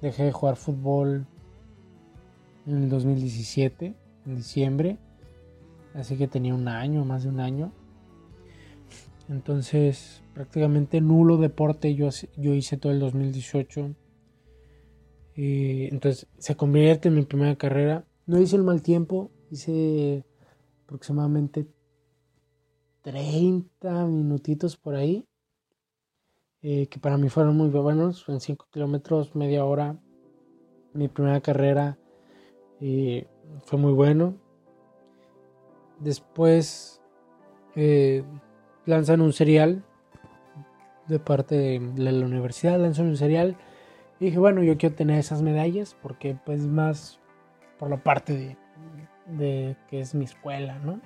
dejé 0.00 0.24
de 0.24 0.32
jugar 0.32 0.56
fútbol 0.56 1.26
en 2.66 2.84
el 2.84 2.88
2017 2.88 4.01
en 4.26 4.36
diciembre. 4.36 4.98
Así 5.94 6.16
que 6.16 6.28
tenía 6.28 6.54
un 6.54 6.68
año, 6.68 7.04
más 7.04 7.24
de 7.24 7.28
un 7.28 7.40
año. 7.40 7.72
Entonces, 9.28 10.22
prácticamente 10.34 11.00
nulo 11.00 11.36
deporte 11.36 11.94
yo, 11.94 12.08
yo 12.36 12.54
hice 12.54 12.76
todo 12.76 12.92
el 12.92 13.00
2018. 13.00 13.94
Y 15.34 15.84
entonces 15.84 16.26
se 16.38 16.56
convierte 16.56 17.08
en 17.08 17.14
mi 17.14 17.22
primera 17.22 17.56
carrera. 17.56 18.04
No 18.26 18.40
hice 18.40 18.56
el 18.56 18.62
mal 18.62 18.82
tiempo, 18.82 19.30
hice 19.50 20.24
aproximadamente 20.84 21.66
30 23.02 24.06
minutitos 24.06 24.76
por 24.76 24.94
ahí. 24.94 25.24
Eh, 26.64 26.86
que 26.86 27.00
para 27.00 27.18
mí 27.18 27.28
fueron 27.28 27.56
muy 27.56 27.68
buenos. 27.68 28.24
En 28.28 28.40
5 28.40 28.66
kilómetros, 28.70 29.34
media 29.34 29.64
hora. 29.64 29.98
Mi 30.92 31.08
primera 31.08 31.40
carrera. 31.40 31.98
Y 32.80 33.24
fue 33.64 33.78
muy 33.78 33.92
bueno. 33.92 34.34
Después 36.00 37.00
eh, 37.76 38.24
lanzan 38.86 39.20
un 39.20 39.32
serial 39.32 39.84
de 41.06 41.18
parte 41.18 41.80
de 41.80 42.12
la 42.12 42.26
universidad, 42.26 42.78
lanzan 42.78 43.06
un 43.06 43.16
serial. 43.16 43.56
Y 44.18 44.26
dije, 44.26 44.38
bueno, 44.38 44.62
yo 44.62 44.76
quiero 44.76 44.94
tener 44.94 45.18
esas 45.18 45.42
medallas 45.42 45.96
porque 46.00 46.36
pues 46.44 46.66
más 46.66 47.18
por 47.78 47.90
la 47.90 47.96
parte 47.96 48.56
de, 49.26 49.76
que 49.88 50.00
es 50.00 50.14
mi 50.14 50.24
escuela, 50.24 50.78
¿no? 50.78 51.00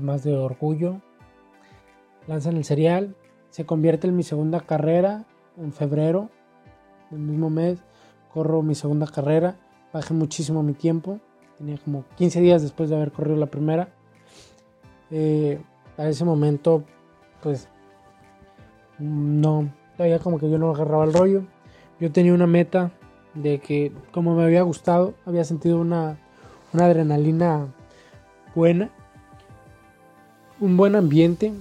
más 0.00 0.22
de 0.22 0.36
orgullo. 0.36 1.00
Lanzan 2.26 2.56
el 2.56 2.64
serial, 2.64 3.16
se 3.50 3.64
convierte 3.64 4.06
en 4.06 4.16
mi 4.16 4.22
segunda 4.22 4.60
carrera 4.60 5.24
en 5.56 5.72
febrero 5.72 6.30
del 7.10 7.20
mismo 7.20 7.50
mes. 7.50 7.82
Corro 8.32 8.62
mi 8.62 8.74
segunda 8.74 9.06
carrera 9.06 9.56
bajé 9.96 10.14
muchísimo 10.14 10.62
mi 10.62 10.74
tiempo. 10.74 11.20
Tenía 11.58 11.78
como 11.78 12.04
15 12.16 12.40
días 12.40 12.62
después 12.62 12.90
de 12.90 12.96
haber 12.96 13.12
corrido 13.12 13.36
la 13.36 13.46
primera. 13.46 13.88
Eh, 15.10 15.58
a 15.96 16.08
ese 16.08 16.24
momento, 16.24 16.84
pues, 17.42 17.68
no, 18.98 19.72
todavía 19.96 20.18
como 20.18 20.38
que 20.38 20.50
yo 20.50 20.58
no 20.58 20.70
agarraba 20.70 21.04
el 21.04 21.14
rollo. 21.14 21.42
Yo 21.98 22.12
tenía 22.12 22.34
una 22.34 22.46
meta 22.46 22.92
de 23.34 23.58
que, 23.58 23.92
como 24.12 24.34
me 24.34 24.44
había 24.44 24.62
gustado, 24.62 25.14
había 25.24 25.44
sentido 25.44 25.80
una, 25.80 26.18
una 26.72 26.84
adrenalina 26.84 27.66
buena, 28.54 28.90
un 30.60 30.76
buen 30.76 30.94
ambiente. 30.94 31.52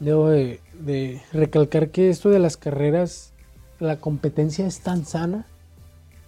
Debo 0.00 0.28
de, 0.28 0.60
de 0.74 1.22
recalcar 1.32 1.90
que 1.90 2.10
esto 2.10 2.30
de 2.30 2.40
las 2.40 2.56
carreras, 2.56 3.32
la 3.78 4.00
competencia 4.00 4.66
es 4.66 4.80
tan 4.80 5.04
sana 5.04 5.46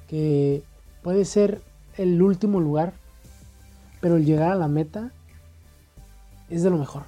que 0.06 0.62
puede 1.02 1.24
ser 1.24 1.60
el 1.96 2.20
último 2.22 2.60
lugar, 2.60 2.92
pero 4.00 4.16
el 4.16 4.24
llegar 4.24 4.52
a 4.52 4.56
la 4.56 4.68
meta 4.68 5.12
es 6.48 6.62
de 6.62 6.70
lo 6.70 6.78
mejor. 6.78 7.04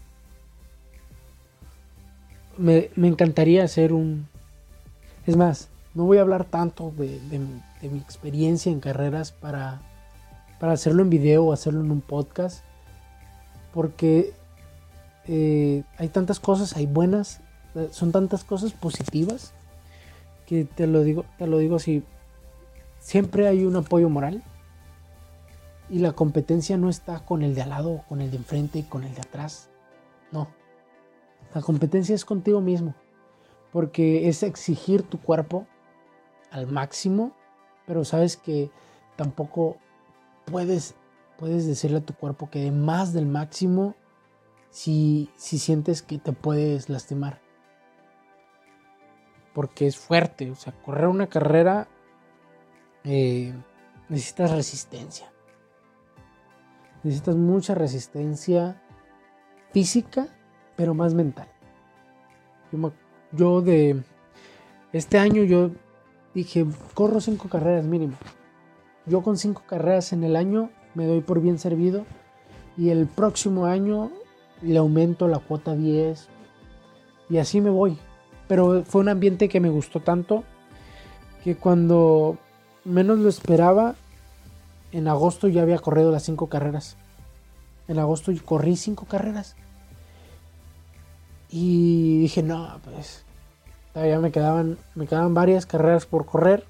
Me, 2.59 2.91
encantaría 2.97 3.65
hacer 3.65 3.93
un... 3.93 4.27
Es 5.27 5.37
más, 5.37 5.69
no 5.95 6.05
voy 6.05 6.19
a 6.19 6.23
hablar 6.23 6.45
tanto 6.45 6.93
de, 6.97 7.21
mi 7.83 7.99
experiencia 7.99 8.71
en 8.71 8.81
carreras 8.81 9.33
para, 9.33 9.81
para 10.61 10.73
hacerlo 10.73 11.03
en 11.03 11.11
video 11.11 11.45
o 11.45 11.53
hacerlo 11.53 11.81
en 11.81 11.91
un 11.91 12.01
podcast, 12.01 12.63
porque 13.73 14.33
eh, 15.27 15.85
hay 15.99 16.09
tantas 16.09 16.41
cosas, 16.41 16.77
hay 16.77 16.87
buenas, 16.87 17.41
son 17.91 18.13
tantas 18.13 18.45
cosas 18.45 18.73
positivas 18.73 19.53
que 20.47 20.65
te 20.65 20.87
lo 20.87 21.03
digo, 21.03 21.25
te 21.39 21.47
lo 21.47 21.59
digo 21.59 21.77
así, 21.77 22.03
siempre 23.03 23.49
hay 23.49 23.65
un 23.65 23.75
apoyo 23.77 24.09
moral 24.09 24.43
y 25.91 25.99
la 25.99 26.13
competencia 26.13 26.77
no 26.79 26.89
está 26.89 27.25
con 27.27 27.43
el 27.43 27.55
de 27.55 27.63
al 27.63 27.71
lado, 27.71 28.05
con 28.09 28.23
el 28.23 28.31
de 28.31 28.39
enfrente 28.39 28.79
y 28.79 28.83
con 28.85 29.05
el 29.05 29.13
de 29.15 29.21
atrás. 29.21 29.69
No. 30.31 30.49
La 31.53 31.61
competencia 31.61 32.15
es 32.15 32.25
contigo 32.25 32.61
mismo. 32.61 32.95
Porque 33.73 34.29
es 34.29 34.43
exigir 34.43 35.03
tu 35.03 35.21
cuerpo 35.21 35.67
al 36.51 36.67
máximo, 36.67 37.33
pero 37.87 38.05
sabes 38.05 38.37
que 38.37 38.71
tampoco 39.17 39.79
puedes, 40.45 40.95
puedes 41.39 41.67
decirle 41.67 41.99
a 41.99 42.07
tu 42.07 42.15
cuerpo 42.15 42.51
que 42.51 42.61
de 42.61 42.71
más 42.71 43.13
del 43.13 43.27
máximo 43.27 43.95
si, 44.71 45.31
si 45.37 45.59
sientes 45.59 46.03
que 46.03 46.19
te 46.19 46.33
puedes 46.33 46.89
lastimar. 46.89 47.41
Porque 49.55 49.87
es 49.87 49.97
fuerte. 49.97 50.51
O 50.51 50.55
sea, 50.55 50.73
correr 50.83 51.09
una 51.09 51.27
carrera 51.27 51.89
eh, 53.05 53.53
necesitas 54.09 54.51
resistencia 54.51 55.33
necesitas 57.03 57.37
mucha 57.37 57.75
resistencia 57.75 58.81
física, 59.73 60.29
pero 60.77 60.95
más 60.95 61.15
mental. 61.15 61.49
Yo, 63.33 63.61
de 63.61 64.03
este 64.93 65.19
año 65.19 65.43
yo 65.43 65.71
dije, 66.35 66.67
corro 66.95 67.21
cinco 67.21 67.49
carreras 67.49 67.85
mínimo. 67.85 68.15
Yo 69.07 69.23
con 69.23 69.37
cinco 69.37 69.63
carreras 69.67 70.13
en 70.13 70.25
el 70.25 70.37
año 70.37 70.71
me 70.95 71.07
doy 71.07 71.21
por 71.21 71.41
bien 71.41 71.59
servido 71.59 72.07
y 72.77 72.91
el 72.91 73.07
próximo 73.07 73.67
año 73.67 74.11
le 74.63 74.79
aumento 74.79 75.29
la 75.29 75.39
cuota 75.39 75.75
10 75.75 76.29
y 77.29 77.39
así 77.39 77.61
me 77.61 77.71
voy. 77.71 77.99
Pero 78.49 78.85
fue 78.85 79.01
un 79.01 79.09
ambiente 79.09 79.49
que 79.49 79.61
me 79.61 79.71
gustó 79.71 80.01
tanto 80.01 80.45
que 81.43 81.57
cuando 81.57 82.39
menos 82.85 83.19
lo 83.19 83.29
esperaba 83.29 83.95
en 84.93 85.09
agosto 85.09 85.49
ya 85.49 85.63
había 85.63 85.79
corrido 85.79 86.13
las 86.13 86.23
cinco 86.23 86.49
carreras. 86.49 86.97
En 87.89 87.99
agosto 87.99 88.31
corrí 88.45 88.77
cinco 88.77 89.07
carreras. 89.07 89.57
Y 91.51 92.21
dije, 92.21 92.43
no, 92.43 92.79
pues 92.85 93.25
todavía 93.93 94.21
me 94.21 94.31
quedaban, 94.31 94.79
me 94.95 95.07
quedaban 95.07 95.35
varias 95.35 95.67
carreras 95.67 96.07
por 96.07 96.27
correr. 96.27 96.65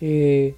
Eh, 0.00 0.56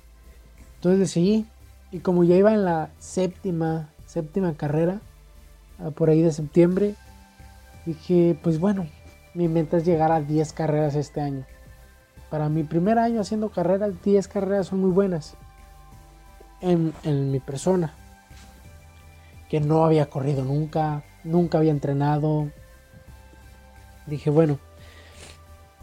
entonces 0.76 1.00
le 1.00 1.06
seguí. 1.06 1.46
Y 1.90 2.00
como 2.00 2.22
ya 2.22 2.36
iba 2.36 2.54
en 2.54 2.64
la 2.64 2.90
séptima, 2.98 3.88
séptima 4.06 4.54
carrera, 4.54 5.00
por 5.94 6.10
ahí 6.10 6.22
de 6.22 6.32
septiembre, 6.32 6.94
dije, 7.86 8.38
pues 8.42 8.60
bueno, 8.60 8.86
mi 9.34 9.48
meta 9.48 9.78
es 9.78 9.84
llegar 9.84 10.12
a 10.12 10.20
10 10.20 10.52
carreras 10.52 10.94
este 10.94 11.20
año. 11.20 11.46
Para 12.30 12.48
mi 12.48 12.62
primer 12.62 12.98
año 12.98 13.20
haciendo 13.20 13.48
carreras, 13.50 14.02
10 14.02 14.28
carreras 14.28 14.66
son 14.66 14.80
muy 14.80 14.90
buenas 14.90 15.36
en, 16.60 16.92
mi 17.30 17.40
persona, 17.40 17.94
que 19.48 19.60
no 19.60 19.84
había 19.84 20.10
corrido 20.10 20.44
nunca, 20.44 21.04
nunca 21.24 21.58
había 21.58 21.70
entrenado. 21.70 22.50
Dije, 24.06 24.28
bueno, 24.28 24.58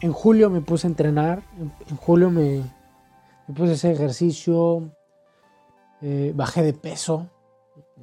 en 0.01 0.13
julio 0.13 0.49
me 0.49 0.62
puse 0.62 0.86
a 0.86 0.89
entrenar, 0.89 1.41
en, 1.89 1.97
julio 1.97 2.29
me, 2.29 2.62
puse 3.55 3.71
a 3.71 3.73
hacer 3.73 3.93
ejercicio, 3.93 4.91
eh, 6.01 6.31
bajé 6.36 6.62
de 6.62 6.73
peso 6.73 7.27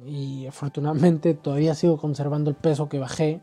y 0.05 0.47
afortunadamente 0.47 1.33
todavía 1.33 1.75
sigo 1.75 1.97
conservando 1.97 2.49
el 2.49 2.57
peso 2.57 2.89
que 2.89 2.99
bajé. 2.99 3.41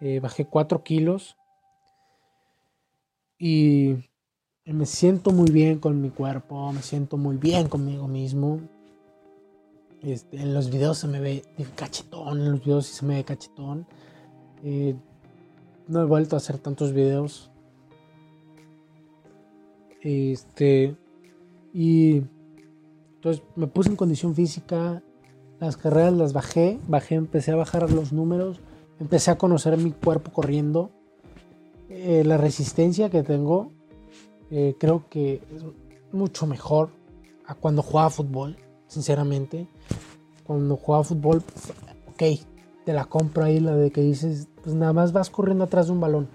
Eh, 0.00 0.18
bajé 0.18 0.46
4 0.46 0.82
kilos 0.82 1.36
y 3.40 3.96
me 4.66 4.84
siento 4.84 5.30
muy 5.30 5.50
bien 5.50 5.78
con 5.78 6.00
mi 6.00 6.10
cuerpo, 6.10 6.70
me 6.72 6.82
siento 6.82 7.16
muy 7.16 7.38
bien 7.38 7.68
conmigo 7.68 8.06
mismo. 8.06 8.60
Este, 10.02 10.36
en 10.36 10.52
los 10.52 10.70
videos 10.70 10.98
se 10.98 11.08
me 11.08 11.20
ve 11.20 11.42
cachetón, 11.74 12.38
en 12.38 12.52
los 12.52 12.60
videos 12.60 12.86
sí 12.86 12.94
se 12.94 13.06
me 13.06 13.16
ve 13.16 13.24
cachetón. 13.24 13.86
Eh, 14.62 14.94
no 15.88 16.02
he 16.02 16.04
vuelto 16.04 16.36
a 16.36 16.38
hacer 16.38 16.58
tantos 16.58 16.92
videos. 16.92 17.50
Este, 20.02 20.94
y 21.72 22.22
entonces 23.14 23.42
me 23.56 23.66
puse 23.68 23.88
en 23.88 23.96
condición 23.96 24.34
física. 24.34 25.02
Las 25.58 25.78
carreras 25.78 26.12
las 26.12 26.32
bajé, 26.34 26.78
bajé, 26.88 27.14
empecé 27.14 27.52
a 27.52 27.56
bajar 27.56 27.90
los 27.90 28.12
números, 28.12 28.60
empecé 28.98 29.30
a 29.30 29.38
conocer 29.38 29.76
mi 29.78 29.92
cuerpo 29.92 30.30
corriendo, 30.30 30.90
eh, 31.90 32.22
la 32.24 32.36
resistencia 32.36 33.10
que 33.10 33.24
tengo 33.24 33.72
eh, 34.50 34.76
creo 34.78 35.04
que 35.10 35.42
es 35.54 35.64
mucho 36.12 36.46
mejor 36.46 36.90
a 37.46 37.54
cuando 37.54 37.82
jugaba 37.82 38.10
fútbol, 38.10 38.56
sinceramente. 38.86 39.66
Cuando 40.44 40.76
jugaba 40.76 41.02
fútbol, 41.02 41.42
ok, 42.12 42.22
te 42.84 42.92
la 42.92 43.04
compro 43.06 43.44
ahí, 43.44 43.58
la 43.58 43.74
de 43.74 43.90
que 43.90 44.02
dices, 44.02 44.48
pues 44.62 44.74
nada 44.74 44.92
más 44.92 45.12
vas 45.12 45.30
corriendo 45.30 45.64
atrás 45.64 45.86
de 45.86 45.92
un 45.92 46.00
balón. 46.00 46.28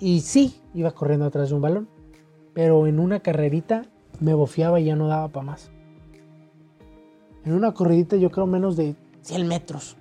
Y 0.00 0.20
sí, 0.20 0.60
iba 0.74 0.90
corriendo 0.90 1.26
atrás 1.26 1.48
de 1.50 1.54
un 1.54 1.62
balón, 1.62 1.88
pero 2.52 2.86
en 2.88 2.98
una 2.98 3.20
carrerita 3.20 3.86
me 4.20 4.34
bofiaba 4.34 4.80
y 4.80 4.86
ya 4.86 4.96
no 4.96 5.06
daba 5.06 5.28
para 5.28 5.46
más. 5.46 5.70
En 7.44 7.52
una 7.52 7.72
corridita 7.72 8.16
yo 8.16 8.30
creo 8.30 8.46
menos 8.46 8.76
de 8.76 8.96
100 9.22 9.46
metros. 9.46 9.96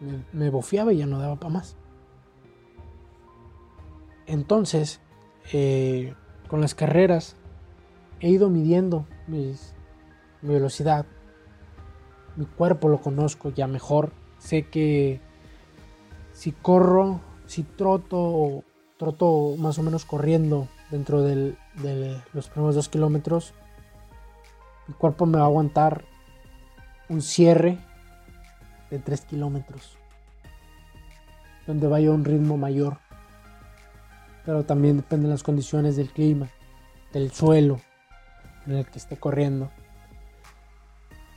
Me, 0.00 0.50
me 0.50 0.92
y 0.92 0.96
ya 0.96 1.06
no 1.06 1.18
daba 1.18 1.36
para 1.36 1.54
más. 1.54 1.76
Entonces, 4.26 5.00
eh, 5.52 6.14
con 6.48 6.60
las 6.60 6.74
carreras 6.74 7.36
he 8.20 8.28
ido 8.28 8.48
midiendo 8.48 9.06
mi 9.26 9.54
velocidad. 10.42 11.06
Mi 12.36 12.46
cuerpo 12.46 12.88
lo 12.88 13.00
conozco 13.00 13.50
ya 13.50 13.66
mejor. 13.66 14.12
Sé 14.38 14.68
que 14.68 15.20
si 16.32 16.52
corro, 16.52 17.20
si 17.46 17.64
troto, 17.64 18.64
troto 18.96 19.56
más 19.58 19.78
o 19.78 19.82
menos 19.82 20.04
corriendo 20.04 20.68
dentro 20.90 21.22
de 21.22 21.56
los 22.32 22.48
primeros 22.48 22.74
dos 22.74 22.88
kilómetros, 22.88 23.52
mi 24.86 24.94
cuerpo 24.94 25.26
me 25.26 25.38
va 25.38 25.44
a 25.44 25.46
aguantar 25.46 26.04
un 27.08 27.22
cierre 27.22 27.78
de 28.90 28.98
tres 28.98 29.22
kilómetros, 29.22 29.96
donde 31.66 31.86
vaya 31.86 32.08
a 32.08 32.12
un 32.12 32.24
ritmo 32.24 32.56
mayor 32.56 32.98
pero 34.44 34.64
también 34.64 34.96
depende 34.96 35.26
de 35.26 35.34
las 35.34 35.42
condiciones 35.42 35.96
del 35.96 36.10
clima, 36.10 36.48
del 37.12 37.30
suelo 37.30 37.80
en 38.66 38.76
el 38.76 38.86
que 38.86 38.98
esté 38.98 39.16
corriendo. 39.16 39.70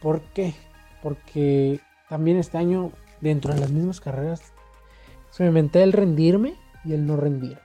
¿Por 0.02 0.22
qué? 0.34 0.54
Porque 1.02 1.80
también 2.10 2.38
este 2.38 2.58
año, 2.58 2.92
dentro 3.22 3.54
de 3.54 3.60
las 3.60 3.72
mismas 3.72 4.00
carreras, 4.00 4.42
experimenté 5.28 5.84
el 5.84 5.94
rendirme 5.94 6.56
y 6.84 6.94
el 6.94 7.06
no 7.06 7.16
rendir. 7.18 7.60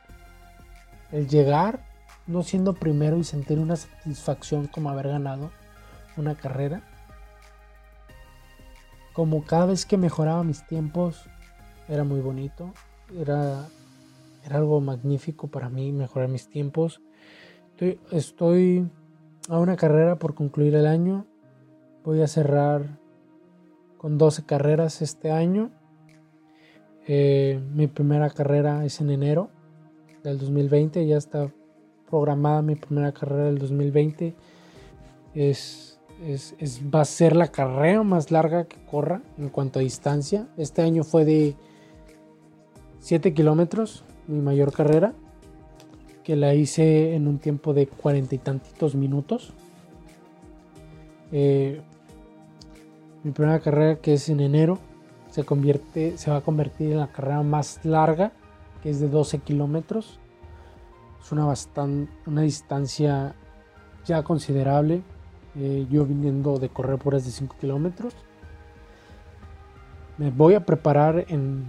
El 1.13 1.29
llegar, 1.29 1.81
no 2.27 2.43
siendo 2.43 2.75
primero 2.75 3.17
y 3.17 3.25
sentir 3.25 3.59
una 3.59 3.77
satisfacción 3.77 4.67
como 4.67 4.91
haber 4.91 5.09
ganado 5.09 5.51
una 6.17 6.35
carrera. 6.35 6.83
Como 9.19 9.43
cada 9.43 9.67
vez 9.67 9.85
que 9.85 9.97
mejoraba 9.97 10.45
mis 10.45 10.65
tiempos, 10.65 11.25
era 11.89 12.05
muy 12.05 12.21
bonito. 12.21 12.73
Era 13.19 13.67
era 14.45 14.59
algo 14.59 14.81
magnífico 14.81 15.49
para 15.49 15.69
mí 15.69 15.93
mejorar 15.93 16.29
mis 16.29 16.49
tiempos. 16.49 17.03
Estoy, 18.11 18.91
a 19.49 19.59
una 19.59 19.77
carrera 19.77 20.19
por 20.19 20.35
concluir 20.35 20.75
el 20.75 20.87
año. 20.87 21.27
Voy 22.05 22.23
a 22.23 22.29
cerrar 22.29 22.99
con 23.99 24.17
12 24.17 24.47
carreras 24.47 25.03
este 25.03 25.31
año. 25.31 25.71
Eh, 27.07 27.61
mi 27.75 27.89
primera 27.89 28.31
carrera 28.31 28.85
es 28.85 29.01
en 29.01 29.11
enero 29.11 29.51
del 30.23 30.39
2020, 30.39 31.07
ya 31.07 31.17
está 31.17 31.53
programada 32.09 32.63
mi 32.63 32.75
primera 32.75 33.13
carrera 33.13 33.45
del 33.45 33.59
2020. 33.59 34.35
Es, 35.35 35.98
es, 36.25 36.55
va 36.95 37.03
a 37.03 37.05
ser 37.05 37.37
la 37.37 37.49
carrera 37.49 38.03
más 38.03 38.31
larga 38.31 38.65
que 38.65 38.77
corra 38.91 39.23
en 39.37 39.49
cuanto 39.49 39.79
a 39.79 39.83
distancia. 39.83 40.49
Este 40.57 40.83
año 40.83 41.05
fue 41.05 41.25
de 41.25 41.57
7 43.01 43.33
kilómetros, 43.35 44.05
mi 44.27 44.41
mayor 44.41 44.73
carrera, 44.73 45.15
que 46.25 46.37
la 46.37 46.55
hice 46.55 47.15
en 47.15 47.27
un 47.27 47.39
tiempo 47.39 47.73
de 47.73 47.87
cuarenta 47.87 48.35
y 48.35 48.39
tantitos 48.39 48.95
minutos. 48.95 49.53
Eh, 51.33 51.81
mi 53.23 53.33
primera 53.33 53.61
carrera 53.61 53.97
que 53.97 54.15
es 54.15 54.29
en 54.29 54.41
enero 54.41 54.79
se 55.31 55.45
convierte 55.45 56.17
se 56.17 56.31
va 56.31 56.39
a 56.39 56.41
convertir 56.41 56.93
en 56.93 56.99
la 56.99 57.13
carrera 57.13 57.43
más 57.43 57.85
larga 57.85 58.33
que 58.83 58.89
es 58.89 58.99
de 59.01 59.09
12 59.09 59.41
kilómetros 59.41 60.19
es 61.21 61.31
una 61.31 61.45
bastante 61.45 62.11
una 62.27 62.43
distancia 62.43 63.35
ya 64.07 64.23
considerable 64.23 65.03
eh, 65.59 65.87
yo 65.91 66.05
viniendo 66.05 66.59
de 66.59 66.69
correr 66.69 66.99
por 66.99 67.15
de 67.15 67.21
5 67.21 67.57
kilómetros 67.61 68.15
me 70.17 70.31
voy 70.31 70.55
a 70.55 70.65
preparar 70.65 71.25
en 71.29 71.67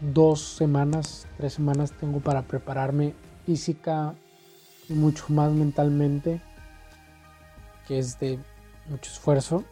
dos 0.00 0.40
semanas 0.40 1.26
tres 1.36 1.54
semanas 1.54 1.92
tengo 1.92 2.20
para 2.20 2.42
prepararme 2.42 3.14
física 3.44 4.14
y 4.88 4.94
mucho 4.94 5.24
más 5.30 5.52
mentalmente 5.52 6.40
que 7.86 7.98
es 7.98 8.18
de 8.18 8.38
mucho 8.88 9.10
esfuerzo 9.10 9.64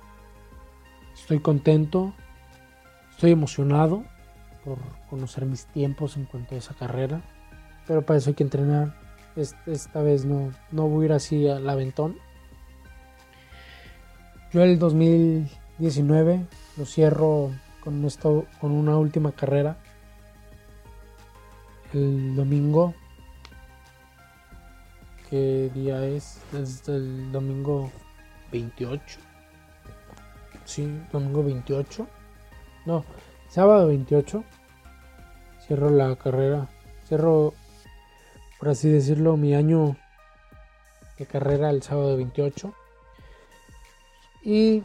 Estoy 1.15 1.39
contento, 1.39 2.13
estoy 3.13 3.31
emocionado 3.31 4.05
por 4.65 4.79
conocer 5.09 5.47
mis 5.47 5.65
tiempos 5.67 6.17
en 6.17 6.25
cuanto 6.25 6.55
a 6.55 6.59
esa 6.59 6.75
carrera, 6.75 7.23
pero 7.87 8.03
para 8.03 8.19
eso 8.19 8.31
hay 8.31 8.35
que 8.35 8.43
entrenar. 8.43 8.95
Esta 9.37 10.03
vez 10.03 10.25
no, 10.25 10.53
no 10.71 10.89
voy 10.89 11.05
a 11.05 11.07
ir 11.07 11.13
así 11.13 11.49
al 11.49 11.69
aventón. 11.69 12.17
Yo 14.55 14.63
el 14.63 14.79
2019 14.79 16.47
lo 16.79 16.87
cierro 16.87 17.51
con, 17.81 18.03
esto, 18.07 18.47
con 18.61 18.73
una 18.73 18.97
última 18.97 19.33
carrera. 19.33 19.77
El 21.93 22.35
domingo. 22.35 22.95
¿Qué 25.29 25.71
día 25.75 26.03
es? 26.07 26.41
Desde 26.53 26.97
el 26.97 27.31
domingo 27.33 27.91
28 28.51 29.25
sí, 30.65 31.01
domingo 31.13 31.45
28. 31.45 32.07
No, 32.87 33.05
sábado 33.49 33.89
28. 33.89 34.45
Cierro 35.67 35.91
la 35.91 36.17
carrera. 36.17 36.69
Cierro, 37.07 37.55
por 38.59 38.69
así 38.69 38.89
decirlo, 38.89 39.37
mi 39.37 39.55
año 39.55 39.97
de 41.19 41.27
carrera 41.27 41.71
el 41.71 41.83
sábado 41.83 42.17
28. 42.17 42.75
Y, 44.45 44.83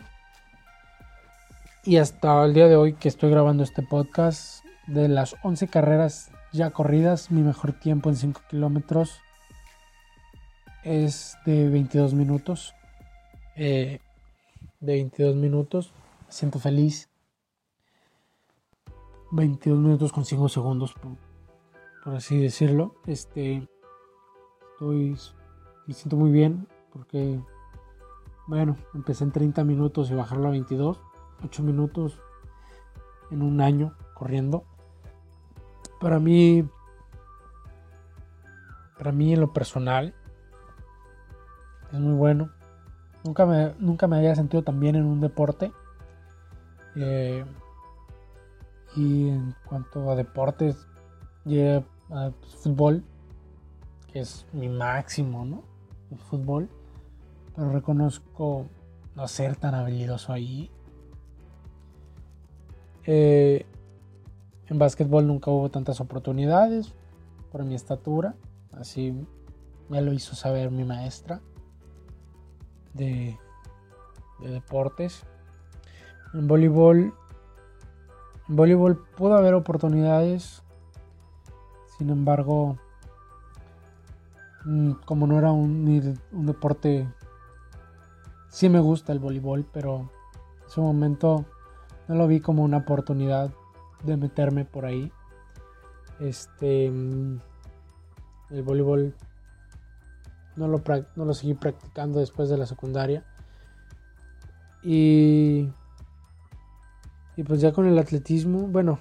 y 1.83 1.97
hasta 1.97 2.43
el 2.45 2.53
día 2.53 2.67
de 2.67 2.75
hoy 2.75 2.93
que 2.93 3.09
estoy 3.09 3.29
grabando 3.29 3.63
este 3.63 3.83
podcast, 3.83 4.63
de 4.87 5.07
las 5.07 5.35
11 5.43 5.67
carreras 5.67 6.31
ya 6.51 6.71
corridas, 6.71 7.29
mi 7.29 7.41
mejor 7.41 7.73
tiempo 7.73 8.09
en 8.09 8.15
5 8.15 8.41
kilómetros 8.49 9.19
es 10.83 11.37
de 11.45 11.69
22 11.69 12.13
minutos. 12.13 12.73
Eh, 13.55 13.99
de 14.79 14.93
22 14.93 15.35
minutos. 15.35 15.93
Me 16.25 16.31
siento 16.31 16.59
feliz. 16.59 17.09
22 19.31 19.79
minutos 19.79 20.11
con 20.11 20.25
5 20.25 20.49
segundos, 20.49 20.93
por, 20.93 22.15
así 22.15 22.37
decirlo. 22.39 22.95
Este, 23.05 23.67
estoy, 24.71 25.15
me 25.85 25.93
siento 25.93 26.15
muy 26.15 26.31
bien 26.31 26.67
porque, 26.91 27.39
bueno, 28.49 28.77
empecé 28.95 29.23
en 29.23 29.31
30 29.31 29.63
minutos 29.63 30.09
y 30.09 30.15
bajarlo 30.15 30.47
a 30.47 30.51
22. 30.51 30.99
8 31.45 31.61
minutos 31.61 32.19
en 33.29 33.43
un 33.43 33.61
año 33.61 33.93
corriendo. 34.15 34.63
Para 36.01 36.19
mí, 36.19 36.67
para 38.97 39.11
mí 39.11 39.33
en 39.33 39.39
lo 39.39 39.53
personal, 39.53 40.15
es 41.93 41.99
muy 41.99 42.15
bueno. 42.15 42.49
Nunca 43.23 43.45
me, 43.45 43.75
nunca 43.77 44.07
me 44.07 44.17
había 44.17 44.33
sentido 44.33 44.63
tan 44.63 44.79
bien 44.79 44.95
en 44.95 45.05
un 45.05 45.21
deporte. 45.21 45.71
Eh, 46.95 47.45
y 48.95 49.29
en 49.29 49.53
cuanto 49.67 50.09
a 50.09 50.15
deportes, 50.15 50.87
llegué 51.45 51.85
a 52.09 52.31
fútbol, 52.63 53.03
que 54.11 54.21
es 54.21 54.47
mi 54.53 54.69
máximo, 54.69 55.45
¿no? 55.45 55.61
El 56.09 56.17
fútbol. 56.17 56.67
Pero 57.59 57.71
reconozco 57.73 58.67
no 59.15 59.27
ser 59.27 59.57
tan 59.57 59.75
habilidoso 59.75 60.31
ahí. 60.31 60.71
Eh, 63.05 63.65
en 64.67 64.79
básquetbol 64.79 65.27
nunca 65.27 65.51
hubo 65.51 65.69
tantas 65.69 65.99
oportunidades 65.99 66.93
por 67.51 67.65
mi 67.65 67.75
estatura. 67.75 68.35
Así 68.71 69.13
me 69.89 70.01
lo 70.01 70.13
hizo 70.13 70.35
saber 70.35 70.71
mi 70.71 70.85
maestra 70.85 71.41
de, 72.93 73.37
deportes. 74.39 75.23
En 76.33 76.47
voleibol, 76.47 77.13
en 78.47 78.55
voleibol 78.55 79.05
pudo 79.17 79.35
haber 79.35 79.53
oportunidades, 79.53 80.63
sin 81.97 82.09
embargo, 82.09 82.77
mm, 84.63 84.91
como 85.03 85.27
no 85.27 85.37
era 85.37 85.51
un, 85.51 86.17
un 86.31 86.45
deporte, 86.45 87.05
sí 88.49 88.69
me 88.69 88.79
gusta 88.79 89.13
el 89.13 89.19
voleibol, 89.19 89.65
pero 89.71 90.09
en 90.63 90.69
su 90.69 90.81
momento 90.81 91.45
no 92.07 92.15
lo 92.15 92.27
vi 92.27 92.39
como 92.39 92.63
una 92.63 92.77
oportunidad 92.77 93.51
de 94.03 94.17
meterme 94.17 94.65
por 94.65 94.85
ahí. 94.85 95.11
Este, 96.19 96.89
mm, 96.89 97.39
el 98.51 98.63
voleibol 98.63 99.13
no 100.55 100.67
lo, 100.67 100.81
no 101.15 101.25
lo 101.25 101.33
seguí 101.33 101.53
practicando 101.53 102.19
después 102.19 102.49
de 102.49 102.57
la 102.57 102.65
secundaria. 102.65 103.23
Y, 104.83 105.69
y 107.35 107.43
pues 107.43 107.61
ya 107.61 107.71
con 107.71 107.85
el 107.85 107.97
atletismo, 107.97 108.67
bueno, 108.67 108.99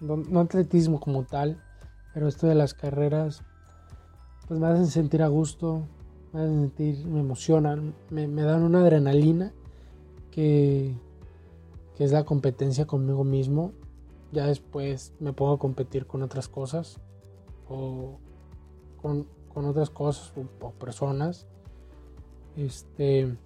no, 0.00 0.40
atletismo 0.40 1.00
como 1.00 1.24
tal, 1.24 1.60
pero 2.14 2.28
esto 2.28 2.46
de 2.46 2.54
las 2.54 2.74
carreras, 2.74 3.42
pues 4.46 4.58
me 4.60 4.66
hacen 4.66 4.86
sentir 4.86 5.22
a 5.22 5.28
gusto, 5.28 5.86
me 6.32 6.40
hacen 6.40 6.60
sentir, 6.60 7.06
me 7.06 7.20
emocionan, 7.20 7.94
me, 8.10 8.26
dan 8.42 8.62
una 8.62 8.80
adrenalina 8.80 9.52
que, 10.30 10.94
que 11.96 12.04
es 12.04 12.12
la 12.12 12.24
competencia 12.24 12.86
conmigo 12.86 13.24
mismo. 13.24 13.72
Ya 14.32 14.46
después 14.46 15.14
me 15.20 15.32
pongo 15.32 15.54
a 15.54 15.58
competir 15.58 16.06
con 16.06 16.22
otras 16.22 16.48
cosas 16.48 17.00
o 17.68 18.18
con 19.00 19.26
con 19.58 19.66
otras 19.66 19.90
cosas 19.90 20.32
o, 20.60 20.70
personas. 20.70 21.48
Este, 22.56 23.36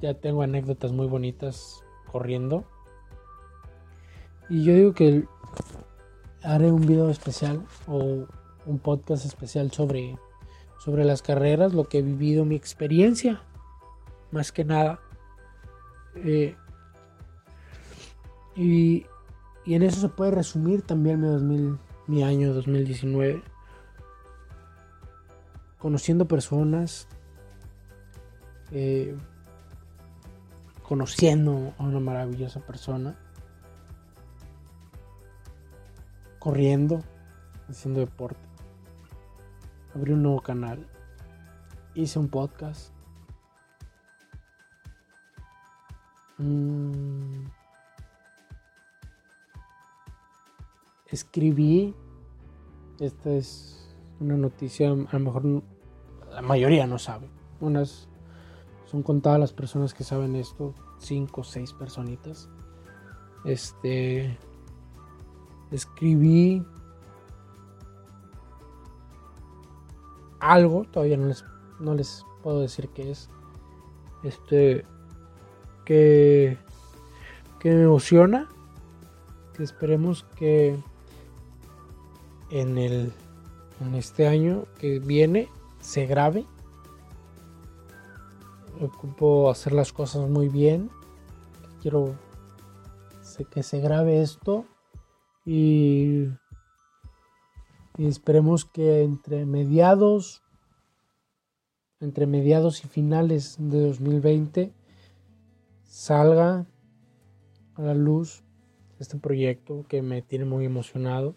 ya 0.00 0.14
tengo 0.14 0.42
anécdotas 0.42 0.90
muy 0.90 1.06
bonitas 1.06 1.84
corriendo. 2.10 2.64
Y 4.48 4.64
yo 4.64 4.74
digo 4.74 4.92
que 4.92 5.24
haré 6.42 6.72
un 6.72 6.84
video 6.84 7.10
especial 7.10 7.64
o 7.86 8.26
un 8.66 8.78
podcast 8.80 9.24
especial 9.24 9.70
sobre, 9.70 10.18
sobre 10.80 11.04
las 11.04 11.22
carreras, 11.22 11.72
lo 11.72 11.84
que 11.84 11.98
he 11.98 12.02
vivido, 12.02 12.44
mi 12.44 12.56
experiencia, 12.56 13.40
más 14.32 14.50
que 14.50 14.64
nada. 14.64 14.98
Eh, 16.16 16.56
y, 18.56 19.06
y, 19.64 19.74
en 19.74 19.82
eso 19.84 20.00
se 20.00 20.08
puede 20.08 20.32
resumir 20.32 20.82
también 20.82 21.20
mi, 21.20 21.28
2000, 21.28 21.78
mi 22.08 22.24
año 22.24 22.52
2019 22.52 23.42
conociendo 25.80 26.28
personas, 26.28 27.08
eh, 28.70 29.16
conociendo 30.82 31.72
a 31.78 31.84
una 31.84 32.00
maravillosa 32.00 32.60
persona, 32.60 33.16
corriendo, 36.38 37.02
haciendo 37.68 38.00
deporte. 38.00 38.49
Abrí 39.94 40.12
un 40.12 40.22
nuevo 40.22 40.40
canal, 40.40 40.86
hice 41.94 42.18
un 42.18 42.28
podcast. 42.28 42.92
Mm. 46.38 47.46
escribí, 51.10 51.94
esta 52.98 53.30
es 53.30 53.94
una 54.20 54.36
noticia, 54.36 54.90
a 54.90 54.94
lo 54.94 55.20
mejor 55.20 55.62
la 56.30 56.42
mayoría 56.42 56.86
no 56.86 56.98
sabe. 56.98 57.28
Unas 57.60 58.08
son 58.86 59.02
contadas 59.02 59.40
las 59.40 59.52
personas 59.52 59.94
que 59.94 60.04
saben 60.04 60.36
esto, 60.36 60.74
cinco 60.98 61.42
o 61.42 61.44
seis 61.44 61.72
personitas. 61.72 62.48
Este 63.44 64.38
escribí 65.70 66.64
algo, 70.52 70.84
todavía 70.84 71.16
no 71.16 71.26
les, 71.26 71.44
no 71.78 71.94
les 71.94 72.24
puedo 72.42 72.60
decir 72.60 72.88
qué 72.88 73.10
es. 73.10 73.30
Este 74.24 74.84
que, 75.84 76.56
que 77.58 77.70
me 77.70 77.82
emociona. 77.82 78.48
Que 79.54 79.62
esperemos 79.62 80.24
que 80.36 80.76
en 82.50 82.78
el 82.78 83.12
en 83.80 83.94
este 83.94 84.26
año 84.26 84.64
que 84.78 84.98
viene 84.98 85.48
se 85.80 86.06
grabe. 86.06 86.44
Ocupo 88.80 89.50
hacer 89.50 89.72
las 89.72 89.92
cosas 89.92 90.28
muy 90.28 90.48
bien. 90.48 90.90
Quiero 91.82 92.14
que 93.50 93.62
se 93.62 93.80
grabe 93.80 94.20
esto 94.22 94.66
y, 95.46 96.26
y 98.00 98.06
esperemos 98.06 98.64
que 98.64 99.02
entre 99.02 99.44
mediados 99.44 100.42
entre 102.00 102.26
mediados 102.26 102.82
y 102.82 102.88
finales 102.88 103.56
de 103.58 103.88
2020 103.88 104.72
salga 105.84 106.66
a 107.74 107.82
la 107.82 107.92
luz 107.92 108.42
este 109.00 109.18
proyecto 109.18 109.84
que 109.86 110.00
me 110.00 110.22
tiene 110.22 110.46
muy 110.46 110.64
emocionado. 110.64 111.36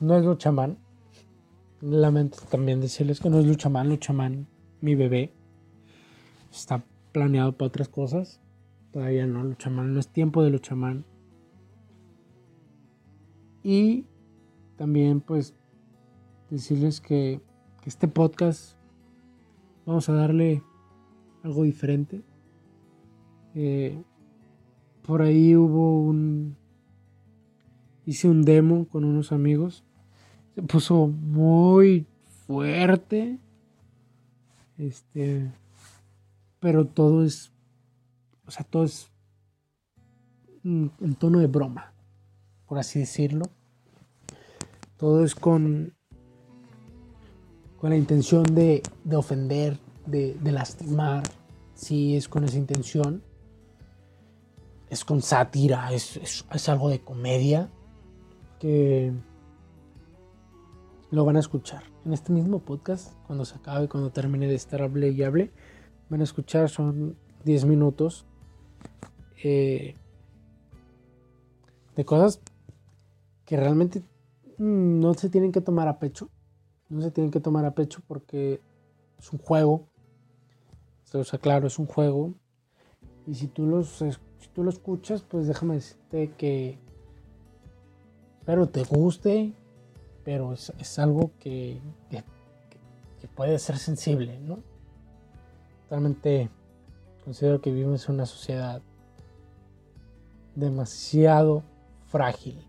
No 0.00 0.16
es 0.16 0.24
Luchamán. 0.24 0.76
Lamento 1.82 2.38
también 2.50 2.80
decirles 2.80 3.20
que 3.20 3.30
no 3.30 3.38
es 3.38 3.46
Luchamán, 3.46 3.88
Luchamán, 3.88 4.48
mi 4.80 4.96
bebé. 4.96 5.32
Está 6.50 6.84
planeado 7.12 7.56
para 7.56 7.68
otras 7.68 7.88
cosas. 7.88 8.40
Todavía 8.90 9.24
no, 9.24 9.44
Luchamán, 9.44 9.94
no 9.94 10.00
es 10.00 10.08
tiempo 10.08 10.42
de 10.42 10.50
Luchamán. 10.50 11.04
Y 13.62 14.04
también 14.78 15.20
pues 15.20 15.54
decirles 16.48 17.00
que, 17.02 17.42
este 17.84 18.06
podcast 18.06 18.76
vamos 19.86 20.10
a 20.10 20.12
darle 20.12 20.62
algo 21.42 21.62
diferente. 21.62 22.22
Eh, 23.54 24.02
por 25.06 25.22
ahí 25.22 25.56
hubo 25.56 26.02
un... 26.02 26.54
Hice 28.04 28.28
un 28.28 28.42
demo 28.42 28.86
con 28.88 29.06
unos 29.06 29.32
amigos. 29.32 29.84
Se 30.54 30.60
puso 30.62 31.06
muy 31.06 32.06
fuerte. 32.46 33.38
Este... 34.76 35.50
Pero 36.60 36.86
todo 36.86 37.24
es... 37.24 37.50
O 38.44 38.50
sea, 38.50 38.64
todo 38.64 38.84
es 38.84 39.10
en 40.62 41.14
tono 41.18 41.38
de 41.38 41.46
broma, 41.46 41.94
por 42.66 42.76
así 42.76 42.98
decirlo. 42.98 43.46
Todo 44.98 45.24
es 45.24 45.34
con, 45.34 45.94
con 47.80 47.90
la 47.90 47.96
intención 47.96 48.42
de, 48.42 48.82
de 49.04 49.16
ofender, 49.16 49.78
de, 50.06 50.34
de, 50.34 50.52
lastimar. 50.52 51.22
Sí, 51.74 52.16
es 52.16 52.28
con 52.28 52.44
esa 52.44 52.58
intención 52.58 53.22
es 54.90 55.04
con 55.04 55.22
sátira, 55.22 55.92
es, 55.92 56.44
algo 56.68 56.88
de 56.88 57.00
comedia 57.00 57.68
que 58.58 59.12
lo 61.10 61.24
van 61.24 61.36
a 61.36 61.40
escuchar. 61.40 61.84
En 62.04 62.12
este 62.12 62.32
mismo 62.32 62.60
podcast, 62.60 63.12
cuando 63.26 63.44
se 63.44 63.56
acabe, 63.56 63.88
cuando 63.88 64.10
termine 64.10 64.46
de 64.46 64.54
estar 64.54 64.82
hable 64.82 65.10
y 65.10 65.22
hable, 65.22 65.50
van 66.08 66.20
a 66.20 66.24
escuchar, 66.24 66.68
son 66.68 67.16
10 67.44 67.66
minutos 67.66 68.24
eh, 69.42 69.94
de 71.94 72.04
cosas 72.04 72.40
que 73.44 73.56
realmente 73.56 74.02
no 74.58 75.14
se 75.14 75.30
tienen 75.30 75.52
que 75.52 75.60
tomar 75.60 75.88
a 75.88 75.98
pecho. 75.98 76.30
No 76.88 77.00
se 77.02 77.10
tienen 77.10 77.30
que 77.30 77.40
tomar 77.40 77.64
a 77.64 77.74
pecho 77.74 78.00
porque 78.06 78.60
es 79.18 79.32
un 79.32 79.38
juego. 79.38 79.86
Se 81.04 81.18
los 81.18 81.32
aclaro, 81.32 81.66
es 81.66 81.78
un 81.78 81.86
juego. 81.86 82.34
Y 83.26 83.34
si 83.34 83.46
tú 83.46 83.66
los 83.66 83.88
si 84.38 84.48
tú 84.54 84.62
lo 84.62 84.70
escuchas, 84.70 85.22
pues 85.22 85.46
déjame 85.46 85.74
decirte 85.74 86.32
que 86.36 86.78
espero 88.48 88.66
te 88.66 88.82
guste, 88.84 89.52
pero 90.24 90.54
es, 90.54 90.98
algo 90.98 91.32
que, 91.38 91.80
que, 92.10 93.28
puede 93.28 93.58
ser 93.58 93.76
sensible, 93.76 94.38
¿no? 94.40 94.60
Realmente 95.90 96.48
considero 97.24 97.60
que 97.60 97.70
vivimos 97.70 98.08
en 98.08 98.14
una 98.14 98.24
sociedad 98.24 98.80
demasiado 100.54 101.62
frágil, 102.06 102.64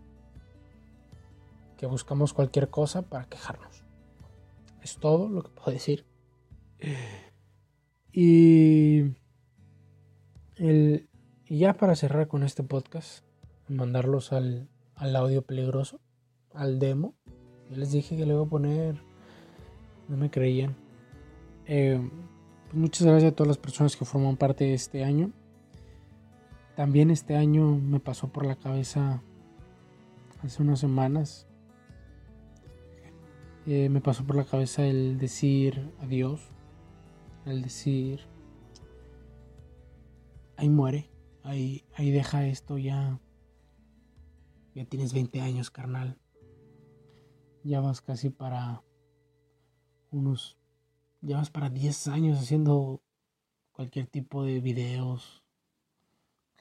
que 1.80 1.86
buscamos 1.86 2.34
cualquier 2.34 2.68
cosa 2.68 3.00
para 3.00 3.24
quejarnos. 3.24 3.84
Es 4.82 4.98
todo 4.98 5.30
lo 5.30 5.42
que 5.42 5.48
puedo 5.48 5.70
decir. 5.70 6.04
Y 8.12 9.14
el, 10.56 11.08
y 11.46 11.58
ya 11.58 11.72
para 11.72 11.96
cerrar 11.96 12.28
con 12.28 12.42
este 12.42 12.62
podcast, 12.62 13.24
mandarlos 13.66 14.34
al, 14.34 14.68
audio 14.94 15.40
peligroso, 15.40 16.02
al 16.52 16.78
demo. 16.78 17.14
Yo 17.70 17.78
les 17.78 17.92
dije 17.92 18.14
que 18.14 18.26
le 18.26 18.34
iba 18.34 18.42
a 18.42 18.46
poner, 18.48 19.00
no 20.08 20.18
me 20.18 20.30
creían. 20.30 20.76
Eh, 21.64 21.98
pues 22.64 22.74
muchas 22.74 23.06
gracias 23.06 23.32
a 23.32 23.34
todas 23.34 23.48
las 23.48 23.58
personas 23.58 23.96
que 23.96 24.04
forman 24.04 24.36
parte 24.36 24.64
de 24.64 24.74
este 24.74 25.02
año. 25.02 25.32
También 26.76 27.10
este 27.10 27.36
año 27.36 27.74
me 27.74 28.00
pasó 28.00 28.28
por 28.28 28.44
la 28.44 28.56
cabeza 28.56 29.22
hace 30.42 30.62
unas 30.62 30.80
semanas. 30.80 31.46
Eh, 33.66 33.88
me 33.88 34.00
pasó 34.00 34.24
por 34.24 34.36
la 34.36 34.44
cabeza 34.44 34.86
el 34.86 35.18
decir 35.18 35.92
adiós. 36.00 36.40
El 37.44 37.62
decir, 37.62 38.20
ahí 40.56 40.68
muere. 40.68 41.10
Ahí, 41.42 41.84
ahí 41.94 42.10
deja 42.10 42.46
esto 42.46 42.78
ya. 42.78 43.20
Ya 44.74 44.84
tienes 44.84 45.12
20 45.12 45.40
años, 45.40 45.70
carnal. 45.70 46.18
Ya 47.64 47.80
vas 47.80 48.00
casi 48.00 48.30
para 48.30 48.82
unos. 50.10 50.58
Ya 51.20 51.36
vas 51.36 51.50
para 51.50 51.68
10 51.68 52.08
años 52.08 52.38
haciendo 52.38 53.02
cualquier 53.72 54.06
tipo 54.06 54.42
de 54.44 54.60
videos, 54.60 55.42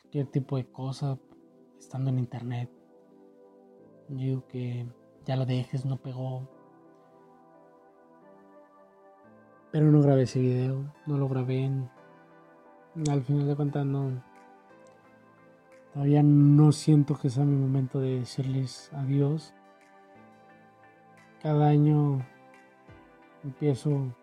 cualquier 0.01 0.27
tipo 0.27 0.57
de 0.57 0.69
cosa, 0.69 1.19
estando 1.77 2.09
en 2.09 2.19
internet. 2.19 2.69
Digo 4.07 4.47
que 4.47 4.88
ya 5.25 5.35
lo 5.35 5.45
dejes, 5.45 5.85
no 5.85 6.01
pegó. 6.01 6.59
Pero 9.71 9.91
no 9.91 10.01
grabé 10.01 10.23
ese 10.23 10.39
video, 10.39 10.84
no 11.05 11.17
lo 11.17 11.27
grabé 11.29 11.69
al 13.10 13.23
final 13.23 13.47
de 13.47 13.55
cuentas 13.55 13.86
no, 13.86 14.21
Todavía 15.93 16.21
no 16.21 16.71
siento 16.71 17.17
que 17.17 17.29
sea 17.29 17.43
mi 17.43 17.55
momento 17.55 17.99
de 17.99 18.19
decirles 18.19 18.91
adiós. 18.93 19.53
Cada 21.41 21.67
año 21.67 22.25
empiezo 23.43 24.13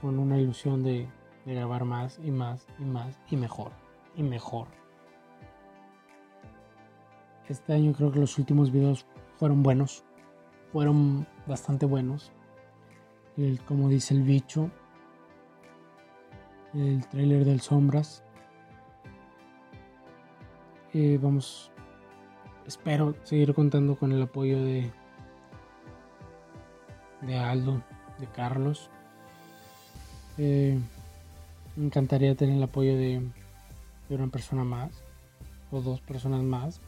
con 0.00 0.18
una 0.18 0.38
ilusión 0.38 0.84
de, 0.84 1.08
grabar 1.44 1.84
más 1.84 2.18
y 2.22 2.30
más 2.30 2.66
y 2.78 2.84
más 2.84 3.18
y 3.30 3.36
mejor 3.36 3.72
y 4.16 4.22
mejor. 4.22 4.68
Este 7.48 7.72
año 7.72 7.92
creo 7.92 8.10
que 8.10 8.18
los 8.18 8.38
últimos 8.38 8.72
videos 8.72 9.06
fueron 9.36 9.62
buenos, 9.62 10.04
fueron 10.72 11.26
bastante 11.46 11.86
buenos. 11.86 12.32
Como 13.66 13.88
dice 13.88 14.14
el 14.14 14.22
bicho, 14.22 14.70
el 16.76 17.06
trailer 17.08 17.44
del 17.44 17.60
Sombras, 17.60 18.22
eh, 20.92 21.18
vamos, 21.20 21.70
espero 22.66 23.14
seguir 23.24 23.54
contando 23.54 23.96
con 23.96 24.12
el 24.12 24.22
apoyo 24.22 24.62
de, 24.62 24.90
de 27.22 27.38
Aldo, 27.38 27.82
de 28.18 28.26
Carlos. 28.26 28.90
Eh, 30.38 30.78
me 31.76 31.86
encantaría 31.86 32.34
tener 32.34 32.56
el 32.56 32.62
apoyo 32.62 32.96
de, 32.96 33.22
de 34.08 34.14
una 34.14 34.28
persona 34.28 34.64
más 34.64 34.90
o 35.70 35.80
dos 35.80 36.00
personas 36.00 36.42
más. 36.42 36.80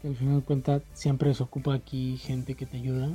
Que 0.00 0.08
al 0.08 0.16
final 0.16 0.40
de 0.40 0.42
cuentas 0.42 0.82
siempre 0.92 1.32
se 1.34 1.42
ocupa 1.42 1.74
aquí 1.74 2.16
gente 2.18 2.54
que 2.54 2.66
te 2.66 2.78
ayuda. 2.78 3.10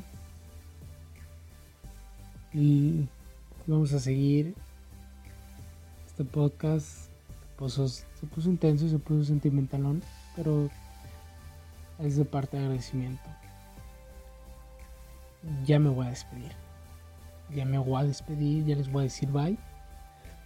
Y 2.53 3.07
vamos 3.67 3.93
a 3.93 3.99
seguir 3.99 4.55
este 6.21 6.33
podcast 6.33 7.09
se 7.57 8.25
puso 8.27 8.49
intenso, 8.49 8.87
se 8.87 8.99
puso 8.99 9.23
sentimentalón, 9.23 10.03
pero 10.35 10.69
es 11.97 12.15
de 12.15 12.25
parte 12.25 12.57
de 12.57 12.63
agradecimiento. 12.63 13.23
Ya 15.65 15.79
me 15.79 15.89
voy 15.89 16.05
a 16.05 16.09
despedir. 16.09 16.51
Ya 17.55 17.65
me 17.65 17.79
voy 17.79 18.01
a 18.01 18.05
despedir, 18.05 18.65
ya 18.65 18.75
les 18.75 18.91
voy 18.91 19.01
a 19.01 19.03
decir 19.05 19.31
bye. 19.31 19.57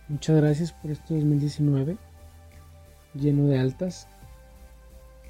Muchas 0.07 0.37
gracias 0.37 0.71
por 0.71 0.91
este 0.91 1.15
2019, 1.15 1.97
lleno 3.13 3.47
de 3.47 3.59
altas, 3.59 4.07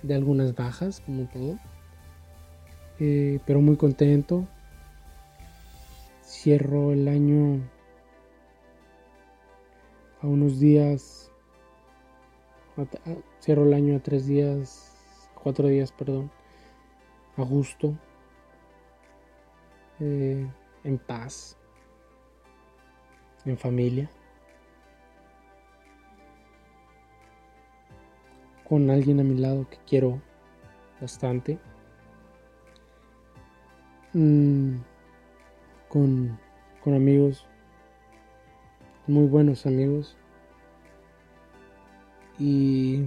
de 0.04 0.14
algunas 0.14 0.54
bajas, 0.54 1.02
como 1.06 1.26
todo. 1.26 1.58
Eh, 3.00 3.40
pero 3.48 3.62
muy 3.62 3.78
contento. 3.78 4.48
cierro 6.24 6.94
el 6.94 7.08
año 7.08 7.62
a 10.26 10.28
unos 10.28 10.60
días, 10.60 11.32
cierro 13.40 13.64
el 13.64 13.74
año 13.76 13.96
a 13.96 14.00
tres 14.00 14.26
días, 14.26 14.92
cuatro 15.36 15.68
días, 15.68 15.92
perdón, 15.92 16.32
a 17.38 17.44
gusto, 17.44 17.96
eh, 20.00 20.48
en 20.84 20.98
paz, 20.98 21.58
en 23.46 23.56
familia. 23.56 24.10
con 28.68 28.90
alguien 28.90 29.20
a 29.20 29.24
mi 29.24 29.36
lado 29.36 29.70
que 29.70 29.78
quiero 29.88 30.20
bastante. 31.00 31.60
Mm, 34.14 34.78
con, 35.88 36.40
con 36.84 36.96
amigos, 36.96 37.48
muy 39.08 39.28
buenos 39.28 39.66
amigos. 39.66 40.16
Y, 42.40 43.04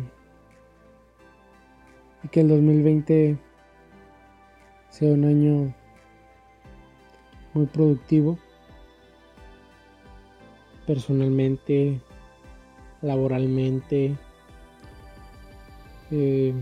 que 2.31 2.41
el 2.41 2.49
2020 2.49 3.39
sea 4.91 5.13
un 5.13 5.25
año 5.25 5.75
muy 7.55 7.67
productivo 7.67 8.39
personalmente, 10.87 12.01
laboralmente, 13.03 14.17
eh, 16.11 16.55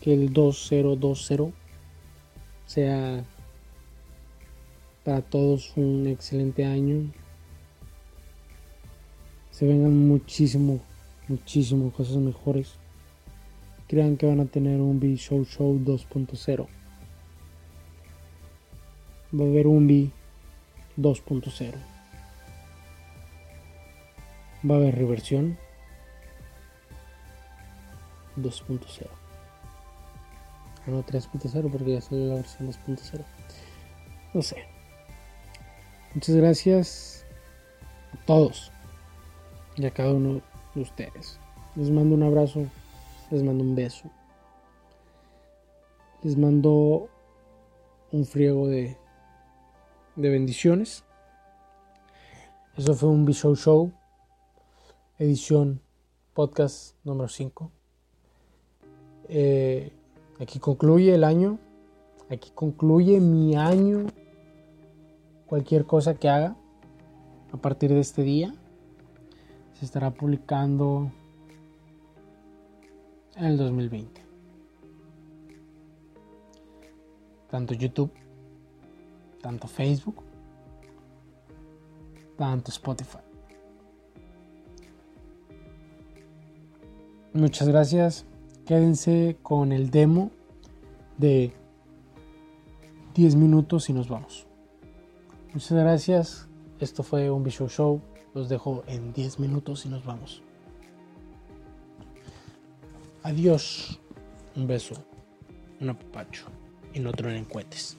que 0.00 0.14
el 0.14 0.32
2020 0.32 1.52
sea 2.66 3.24
para 5.04 5.22
todos 5.22 5.76
un 5.76 6.06
excelente 6.06 6.64
año. 6.64 7.12
Se 9.56 9.66
vengan 9.66 10.06
muchísimo, 10.06 10.80
muchísimo 11.28 11.90
cosas 11.90 12.16
mejores. 12.16 12.74
Crean 13.88 14.18
que 14.18 14.26
van 14.26 14.40
a 14.40 14.44
tener 14.44 14.82
un 14.82 15.00
B 15.00 15.16
Show 15.16 15.46
Show 15.46 15.78
2.0. 15.78 16.66
Va 19.32 19.44
a 19.44 19.48
haber 19.48 19.66
un 19.66 19.86
B 19.86 20.10
2.0. 20.98 21.72
Va 24.70 24.74
a 24.74 24.76
haber 24.76 24.94
reversión 24.94 25.56
2.0. 28.36 29.06
Ah, 30.86 30.90
no 30.90 31.02
3.0 31.02 31.70
porque 31.72 31.92
ya 31.92 32.02
salió 32.02 32.26
la 32.26 32.34
versión 32.34 32.70
2.0. 32.70 33.24
No 34.34 34.42
sé. 34.42 34.56
Muchas 36.12 36.36
gracias 36.36 37.24
a 38.12 38.26
todos 38.26 38.70
y 39.76 39.86
a 39.86 39.90
cada 39.90 40.12
uno 40.12 40.40
de 40.74 40.80
ustedes. 40.80 41.38
Les 41.74 41.90
mando 41.90 42.14
un 42.14 42.22
abrazo, 42.22 42.66
les 43.30 43.42
mando 43.42 43.62
un 43.62 43.74
beso. 43.74 44.10
Les 46.22 46.36
mando 46.36 47.08
un 48.12 48.24
friego 48.24 48.68
de, 48.68 48.96
de 50.16 50.28
bendiciones. 50.28 51.04
Eso 52.76 52.94
fue 52.94 53.08
un 53.08 53.26
Show 53.32 53.54
Show, 53.56 53.92
edición 55.18 55.80
podcast 56.34 56.94
número 57.04 57.28
5. 57.28 57.70
Eh, 59.28 59.92
aquí 60.40 60.58
concluye 60.58 61.14
el 61.14 61.24
año. 61.24 61.58
Aquí 62.30 62.50
concluye 62.54 63.20
mi 63.20 63.56
año. 63.56 64.06
Cualquier 65.46 65.84
cosa 65.84 66.14
que 66.14 66.28
haga 66.28 66.56
a 67.52 67.56
partir 67.58 67.90
de 67.90 68.00
este 68.00 68.22
día 68.22 68.52
se 69.78 69.84
estará 69.84 70.10
publicando 70.10 71.10
en 73.36 73.44
el 73.44 73.56
2020. 73.56 74.22
Tanto 77.50 77.74
YouTube, 77.74 78.12
tanto 79.40 79.68
Facebook, 79.68 80.22
tanto 82.36 82.70
Spotify. 82.70 83.18
Muchas 87.32 87.68
gracias 87.68 88.26
quédense 88.66 89.36
con 89.42 89.72
el 89.72 89.90
demo 89.90 90.30
de 91.16 91.52
10 93.14 93.36
minutos 93.36 93.88
y 93.88 93.92
nos 93.94 94.08
vamos. 94.08 94.46
Muchas 95.54 95.72
gracias. 95.72 96.48
Esto 96.80 97.02
fue 97.02 97.30
un 97.30 97.42
Visual 97.44 97.70
Show. 97.70 98.02
Los 98.36 98.50
dejo 98.50 98.84
en 98.86 99.14
10 99.14 99.40
minutos 99.40 99.86
y 99.86 99.88
nos 99.88 100.04
vamos. 100.04 100.42
Adiós. 103.22 103.98
Un 104.54 104.66
beso. 104.66 104.94
Un 105.80 105.88
apapacho. 105.88 106.44
Y 106.92 107.00
no 107.00 107.12
tronen 107.12 107.46
cohetes. 107.46 107.96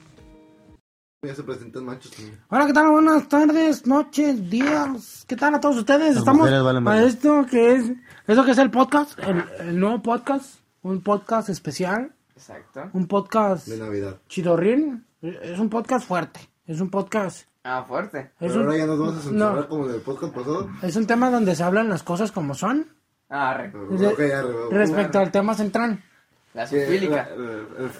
Ya 1.26 1.34
se 1.34 1.42
presentan 1.42 1.84
machos 1.84 2.12
también. 2.12 2.38
Hola, 2.50 2.66
¿qué 2.68 2.72
tal? 2.72 2.88
Buenas 2.88 3.28
tardes, 3.28 3.84
noches, 3.84 4.48
días. 4.48 5.24
¿Qué 5.26 5.34
tal 5.34 5.56
a 5.56 5.60
todos 5.60 5.78
ustedes? 5.78 6.16
Estamos 6.16 6.48
a 6.48 7.02
esto 7.02 7.44
que 7.50 7.74
es, 7.74 7.90
eso 8.28 8.44
que 8.44 8.52
es 8.52 8.58
el 8.58 8.70
podcast, 8.70 9.18
el, 9.18 9.80
nuevo 9.80 10.00
podcast, 10.02 10.60
un 10.82 11.00
podcast 11.00 11.48
especial. 11.48 12.14
Exacto. 12.36 12.90
Un 12.92 13.08
podcast 13.08 13.66
de 13.66 13.78
Navidad. 13.78 14.20
Chidorrín. 14.28 15.04
Es 15.20 15.58
un 15.58 15.68
podcast 15.68 16.06
fuerte. 16.06 16.38
Es 16.64 16.80
un 16.80 16.90
podcast. 16.90 17.48
Ah, 17.70 17.84
fuerte. 17.86 18.30
Es 18.40 18.52
Pero 18.52 18.60
ahora 18.60 18.76
ya 18.78 18.86
nos 18.86 18.98
vamos 18.98 19.16
a 19.18 19.20
censurar 19.20 19.68
como 19.68 19.86
en 19.86 19.94
el 19.94 20.00
podcast 20.00 20.34
pasado. 20.34 20.70
Es 20.80 20.96
un 20.96 21.06
tema 21.06 21.30
donde 21.30 21.54
se 21.54 21.62
hablan 21.62 21.90
las 21.90 22.02
cosas 22.02 22.32
como 22.32 22.54
son. 22.54 22.86
Ah, 23.28 23.52
re. 23.52 23.70
respecto 24.70 25.18
al 25.18 25.30
tema 25.30 25.54
central. 25.54 26.02
La 26.54 26.66
sufílica. 26.66 27.28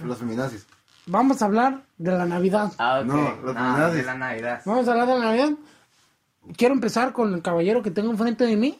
Los 0.04 0.18
feminazis. 0.18 0.66
Vamos 1.06 1.42
a 1.42 1.44
hablar 1.44 1.82
de 1.98 2.12
la 2.12 2.24
Navidad. 2.24 2.72
Ah, 2.78 3.00
ok. 3.00 3.06
No, 3.06 3.54
ah, 3.54 3.90
de 3.92 4.02
la 4.02 4.14
Navidad. 4.14 4.62
Vamos 4.64 4.88
a 4.88 4.92
hablar 4.92 5.06
de 5.06 5.18
la 5.18 5.24
Navidad. 5.26 5.50
Quiero 6.56 6.74
empezar 6.74 7.12
con 7.12 7.34
el 7.34 7.42
caballero 7.42 7.82
que 7.82 7.90
tengo 7.90 8.10
enfrente 8.10 8.44
de 8.44 8.56
mí. 8.56 8.78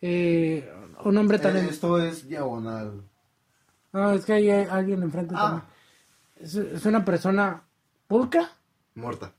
Eh, 0.00 0.72
un 1.04 1.16
hombre 1.18 1.38
tan... 1.38 1.56
Eh, 1.56 1.68
esto 1.70 2.00
es 2.02 2.26
diagonal. 2.26 3.02
No, 3.92 4.10
es 4.10 4.24
que 4.24 4.32
hay 4.32 4.50
alguien 4.50 5.02
enfrente 5.04 5.34
ah. 5.36 5.62
también. 6.40 6.74
Es, 6.74 6.84
una 6.84 7.04
persona 7.04 7.62
pulcra. 8.08 8.50
Muerta. 8.96 9.32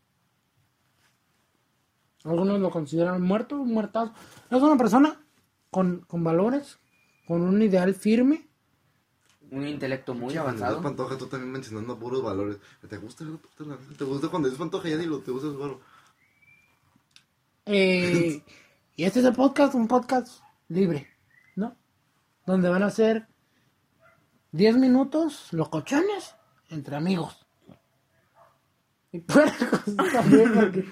Algunos 2.24 2.60
lo 2.60 2.70
consideran 2.70 3.22
muerto, 3.22 3.58
muertazo. 3.64 4.14
Es 4.50 4.62
una 4.62 4.78
persona 4.78 5.22
con, 5.70 6.02
con 6.02 6.24
valores, 6.24 6.80
con 7.28 7.42
un 7.42 7.62
ideal 7.62 7.94
firme 7.94 8.48
un 9.54 9.68
intelecto 9.68 10.14
muy 10.16 10.36
avanzado. 10.36 10.82
Pantoja, 10.82 11.18
tú 11.18 11.28
también 11.28 11.52
mencionando 11.52 11.98
puros 11.98 12.24
valores. 12.24 12.58
¿Te 12.90 12.98
gusta, 12.98 13.24
te 13.98 14.04
gusta 14.04 14.28
cuando 14.30 14.48
es 14.48 14.56
Pantoja 14.56 14.90
ya 14.90 14.98
ni 14.98 15.06
lo 15.06 15.20
te 15.20 15.32
gusta 15.32 15.48
el 15.50 15.78
Eh, 17.66 18.42
y 18.96 19.04
este 19.04 19.20
es 19.20 19.26
el 19.26 19.34
podcast, 19.34 19.76
un 19.76 19.88
podcast 19.88 20.42
libre, 20.70 21.08
¿no? 21.56 21.76
Donde 22.46 22.70
van 22.70 22.84
a 22.84 22.90
ser 22.90 23.28
10 24.54 24.78
minutos 24.78 25.54
locochones 25.54 26.36
entre 26.70 26.96
amigos. 26.96 27.43
Y 29.14 29.20
puercos 29.20 29.96
también, 30.12 30.54
porque. 30.54 30.86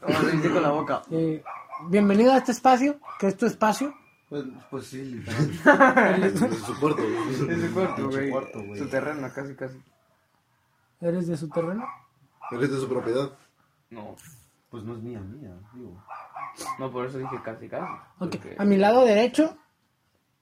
Vamos 0.00 0.44
a 0.44 0.52
con 0.52 0.62
la 0.62 0.70
boca. 0.70 1.02
Eh, 1.10 1.42
bienvenido 1.88 2.32
a 2.32 2.36
este 2.36 2.52
espacio, 2.52 3.00
que 3.18 3.26
es 3.26 3.36
tu 3.36 3.46
espacio 3.46 3.92
pues, 4.28 4.44
pues 4.70 4.86
sí, 4.86 5.02
literalmente. 5.04 6.46
es 6.46 6.58
su 6.58 6.80
cuarto, 6.80 7.02
Es 7.02 7.60
su 7.60 7.72
cuarto, 7.72 8.64
güey. 8.64 8.78
Su 8.78 8.88
terreno, 8.88 9.30
casi, 9.32 9.54
casi. 9.54 9.80
¿Eres 11.00 11.28
de 11.28 11.36
su 11.36 11.48
terreno? 11.48 11.86
¿Eres 12.50 12.72
de 12.72 12.80
su 12.80 12.88
propiedad? 12.88 13.30
No. 13.90 14.16
Pues 14.68 14.82
no 14.82 14.96
es 14.96 15.02
mía, 15.02 15.20
mía, 15.20 15.54
digo. 15.74 16.02
No, 16.78 16.90
por 16.90 17.06
eso 17.06 17.18
dije 17.18 17.40
casi, 17.44 17.68
casi. 17.68 17.86
Ok, 18.18 18.36
a 18.58 18.64
mi 18.64 18.76
lado 18.76 19.04
derecho 19.04 19.56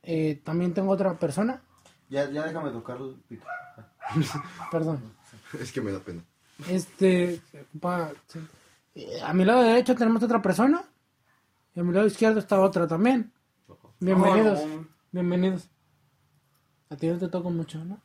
eh, 0.03 0.41
también 0.43 0.73
tengo 0.73 0.93
otra 0.93 1.19
persona. 1.19 1.63
Ya, 2.09 2.31
ya 2.31 2.45
déjame 2.45 2.71
tocar 2.71 2.97
el 2.97 3.17
pito. 3.29 3.45
Perdón. 4.71 5.15
Es 5.61 5.73
que 5.73 5.81
me 5.83 5.93
da 5.93 5.99
pena. 5.99 6.25
Este, 6.69 7.41
pa, 7.81 8.13
eh, 8.95 9.21
a 9.23 9.35
mi 9.35 9.45
lado 9.45 9.63
derecho 9.63 9.95
tenemos 9.95 10.23
otra 10.23 10.41
persona 10.41 10.83
y 11.75 11.81
a 11.81 11.83
mi 11.83 11.93
lado 11.93 12.07
izquierdo 12.07 12.39
está 12.39 12.61
otra 12.61 12.87
también. 12.87 13.33
Bienvenidos. 13.99 14.61
Bienvenidos. 15.11 15.69
A 16.91 16.97
ti 16.97 17.09
no 17.09 17.19
te 17.19 17.29
toco 17.29 17.51
mucho, 17.51 17.85
¿no? 17.85 18.01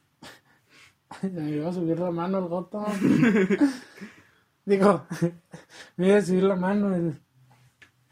me 1.22 1.52
iba 1.52 1.70
a 1.70 1.74
subir 1.74 2.00
la 2.00 2.12
mano 2.12 2.40
el 2.40 2.46
goto. 2.46 2.86
Digo, 4.66 5.06
me 5.98 6.08
iba 6.08 6.18
a 6.18 6.22
subir 6.22 6.44
la 6.44 6.56
mano 6.56 6.96
el, 6.96 7.20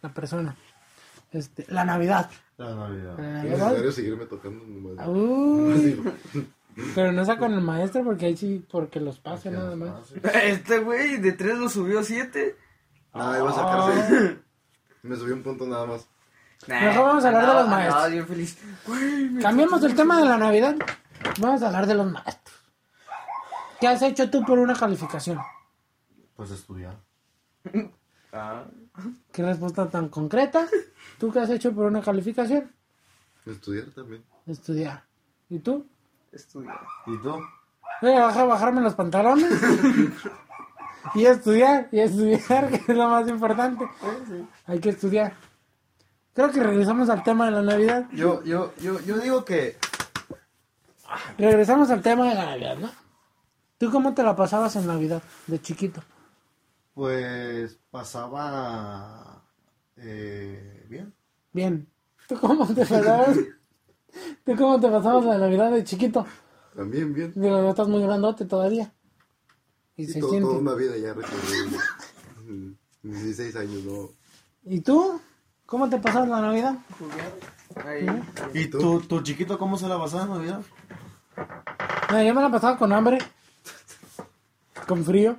la 0.01 0.13
persona. 0.13 0.55
Este, 1.31 1.65
la 1.69 1.83
Navidad. 1.83 2.29
La 2.57 2.75
Navidad. 2.75 3.17
La 3.17 3.31
Navidad. 3.31 3.45
Es 3.45 3.59
necesario 3.59 3.91
seguirme 3.91 4.25
tocando. 4.27 4.63
Uy. 5.11 5.99
Pero 6.95 7.11
no 7.11 7.25
sea 7.25 7.37
con 7.37 7.53
el 7.53 7.61
maestro 7.61 8.03
porque 8.03 8.27
ahí 8.27 8.37
sí, 8.37 8.65
porque 8.71 8.99
los 8.99 9.19
pase 9.19 9.49
nada 9.49 9.75
más. 9.75 10.11
Este 10.43 10.79
güey 10.79 11.17
de 11.17 11.31
3 11.31 11.57
lo 11.57 11.69
subió 11.69 11.99
a 11.99 12.03
7. 12.03 12.55
Ah, 13.13 13.35
iba 13.39 13.49
a 13.49 13.53
sacar 13.53 14.07
seis. 14.09 14.37
Me 15.03 15.15
subí 15.15 15.31
un 15.31 15.41
punto 15.43 15.65
nada 15.65 15.85
más. 15.85 16.07
Mejor 16.67 17.05
vamos 17.05 17.23
a 17.23 17.27
hablar 17.29 17.47
de 17.47 17.53
los 17.53 17.67
maestros. 17.69 18.27
Feliz. 18.27 18.57
Me- 19.31 19.41
Cambiamos 19.41 19.83
el 19.83 19.95
tema 19.95 20.19
de 20.19 20.25
la 20.25 20.37
Navidad. 20.37 20.75
Vamos 21.39 21.61
a 21.63 21.67
hablar 21.67 21.87
de 21.87 21.95
los 21.95 22.11
maestros. 22.11 22.55
¿Qué 23.79 23.87
has 23.87 24.01
hecho 24.01 24.29
tú 24.29 24.43
por 24.43 24.59
una 24.59 24.73
calificación? 24.75 25.39
Pues 26.35 26.51
estudiar. 26.51 26.97
Ah, 28.33 28.65
¿Qué 29.31 29.41
respuesta 29.41 29.89
tan 29.89 30.09
concreta? 30.09 30.67
¿Tú 31.17 31.31
qué 31.31 31.39
has 31.39 31.49
hecho 31.49 31.73
por 31.73 31.85
una 31.85 32.01
calificación? 32.01 32.69
Estudiar 33.45 33.85
también. 33.95 34.21
Estudiar. 34.45 35.05
¿Y 35.49 35.59
tú? 35.59 35.87
Estudiar. 36.37 36.79
¿Y 37.05 37.17
tú? 37.21 37.35
Voy 38.01 38.13
a 38.13 38.21
bajar, 38.21 38.47
bajarme 38.47 38.81
los 38.81 38.95
pantalones. 38.95 39.51
y 41.15 41.25
estudiar, 41.25 41.89
y 41.91 41.99
estudiar, 41.99 42.69
que 42.69 42.91
es 42.91 42.97
lo 42.97 43.09
más 43.09 43.27
importante. 43.27 43.85
Hay 44.65 44.79
que 44.79 44.89
estudiar. 44.89 45.33
Creo 46.33 46.51
que 46.51 46.61
regresamos 46.61 47.09
al 47.09 47.23
tema 47.23 47.45
de 47.45 47.51
la 47.51 47.61
Navidad. 47.61 48.05
Yo, 48.11 48.43
yo, 48.43 48.73
yo, 48.77 48.99
yo 49.01 49.17
digo 49.17 49.43
que 49.43 49.77
Regresamos 51.37 51.89
al 51.89 52.01
tema 52.01 52.29
de 52.29 52.35
la 52.35 52.45
Navidad, 52.45 52.77
¿no? 52.77 52.89
¿Tú 53.77 53.91
cómo 53.91 54.13
te 54.13 54.23
la 54.23 54.35
pasabas 54.35 54.75
en 54.75 54.87
Navidad, 54.87 55.21
de 55.47 55.61
chiquito? 55.61 56.01
pues 56.97 57.77
pasaba 57.91 59.43
eh, 59.97 60.83
bien. 60.89 61.13
Bien. 61.53 61.87
¿Tú 62.27 62.39
cómo 62.39 62.65
te 62.65 62.83
pasabas? 62.87 63.37
¿Tú 64.45 64.55
cómo 64.55 64.79
te 64.79 64.89
pasabas 64.89 65.25
la 65.25 65.37
Navidad 65.37 65.71
de 65.71 65.83
chiquito? 65.83 66.25
También 66.75 67.13
bien. 67.13 67.33
Digo, 67.35 67.61
no 67.61 67.69
estás 67.69 67.87
muy 67.87 68.01
grandote 68.01 68.45
todavía. 68.45 68.91
Y 69.95 70.05
Sí, 70.05 70.13
se 70.13 70.19
todo- 70.19 70.29
siente. 70.31 70.47
toda 70.49 70.59
una 70.59 70.73
vida 70.75 70.95
ya 70.97 71.13
recorrido. 71.13 71.77
Mm, 72.47 72.71
16 73.03 73.55
años, 73.55 73.83
¿no? 73.83 74.09
¿Y 74.65 74.81
tú? 74.81 75.19
¿Cómo 75.65 75.89
te 75.89 75.97
pasabas 75.97 76.29
la 76.29 76.39
Navidad? 76.41 76.75
Ahí. 77.85 78.05
¿Y 78.53 78.67
tú? 78.67 79.01
¿Tu 79.01 79.21
chiquito 79.21 79.57
cómo 79.57 79.77
se 79.77 79.87
la 79.87 79.97
pasaba 79.97 80.23
en 80.23 80.29
Navidad? 80.29 80.61
No, 82.11 82.23
yo 82.23 82.33
me 82.33 82.41
la 82.41 82.49
pasaba 82.51 82.77
con 82.77 82.93
hambre, 82.93 83.17
con 84.87 85.03
frío. 85.03 85.37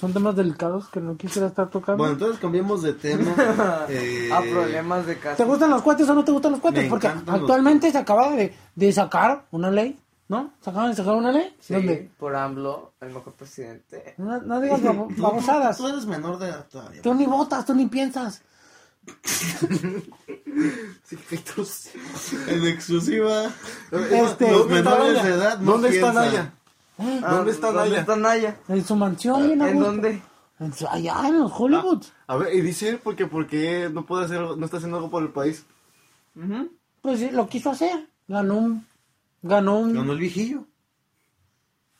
Son 0.00 0.12
temas 0.12 0.36
delicados 0.36 0.88
que 0.88 1.00
no 1.00 1.16
quisiera 1.16 1.48
estar 1.48 1.68
tocando. 1.70 1.98
Bueno, 1.98 2.12
entonces 2.14 2.38
cambiemos 2.38 2.82
de 2.82 2.92
tema. 2.92 3.34
Eh, 3.88 4.30
A 4.32 4.40
problemas 4.42 5.06
de 5.06 5.18
casa. 5.18 5.36
¿Te 5.36 5.44
gustan 5.44 5.70
los 5.70 5.82
cohetes 5.82 6.08
o 6.08 6.14
no 6.14 6.24
te 6.24 6.30
gustan 6.32 6.52
los 6.52 6.60
cohetes? 6.60 6.84
Me 6.84 6.90
Porque 6.90 7.08
los 7.08 7.28
actualmente 7.28 7.90
se 7.90 7.98
acaba 7.98 8.30
de, 8.30 8.54
de 8.76 8.92
sacar 8.92 9.46
una 9.50 9.70
ley, 9.70 9.98
¿no? 10.28 10.52
Se 10.60 10.70
acaban 10.70 10.90
de 10.90 10.96
sacar 10.96 11.14
una 11.14 11.32
ley 11.32 11.54
Sí, 11.58 11.74
donde 11.74 12.10
por 12.18 12.36
AMLO, 12.36 12.92
el 13.00 13.08
mejor 13.08 13.32
presidente. 13.32 14.14
no, 14.18 14.40
no 14.42 14.60
digas 14.60 14.80
babo- 14.82 15.08
babosadas. 15.16 15.76
Tú 15.78 15.88
eres 15.88 16.06
menor 16.06 16.38
de 16.38 16.48
edad 16.48 16.66
todavía. 16.70 17.02
Tú 17.02 17.14
ni 17.14 17.26
votas, 17.26 17.64
tú 17.66 17.74
ni 17.74 17.86
piensas. 17.86 18.42
En 22.48 22.66
exclusiva. 22.66 23.44
Este- 23.90 24.50
Los 24.50 24.60
¿Dónde 24.68 24.78
está 24.78 24.90
menores 24.90 25.22
de 25.22 25.30
edad 25.30 25.58
no 25.60 25.72
¿Dónde 25.72 25.88
está 25.88 26.12
piensan. 26.12 26.24
Naya? 26.26 26.52
Ah, 26.98 27.28
¿Dónde 27.30 27.52
está 27.52 27.68
¿Dónde 27.72 27.90
Naya? 27.90 28.00
está 28.00 28.16
Naya? 28.16 28.60
En 28.68 28.84
su 28.84 28.96
mansión, 28.96 29.46
bien 29.46 29.62
¿En 29.62 29.78
dónde? 29.80 30.22
En 30.58 30.72
su- 30.74 30.88
allá 30.88 31.28
en 31.28 31.38
los 31.38 31.52
Hollywood. 31.54 32.02
A 32.26 32.36
ver, 32.36 32.54
y 32.54 32.60
dice 32.60 32.88
él 32.88 33.00
porque, 33.02 33.26
porque 33.26 33.88
no 33.92 34.04
puede 34.04 34.24
hacer, 34.24 34.38
algo- 34.38 34.56
no 34.56 34.64
está 34.64 34.78
haciendo 34.78 34.96
algo 34.96 35.08
por 35.10 35.22
el 35.22 35.28
país. 35.30 35.64
Ujú. 36.34 36.72
Pues 37.00 37.20
sí, 37.20 37.30
lo 37.30 37.48
quiso 37.48 37.70
hacer. 37.70 38.08
Ganó 38.26 38.56
un, 38.58 38.86
ganó 39.42 39.78
un 39.78 39.94
Ganó 39.94 40.12
el 40.12 40.18
viejillo. 40.18 40.64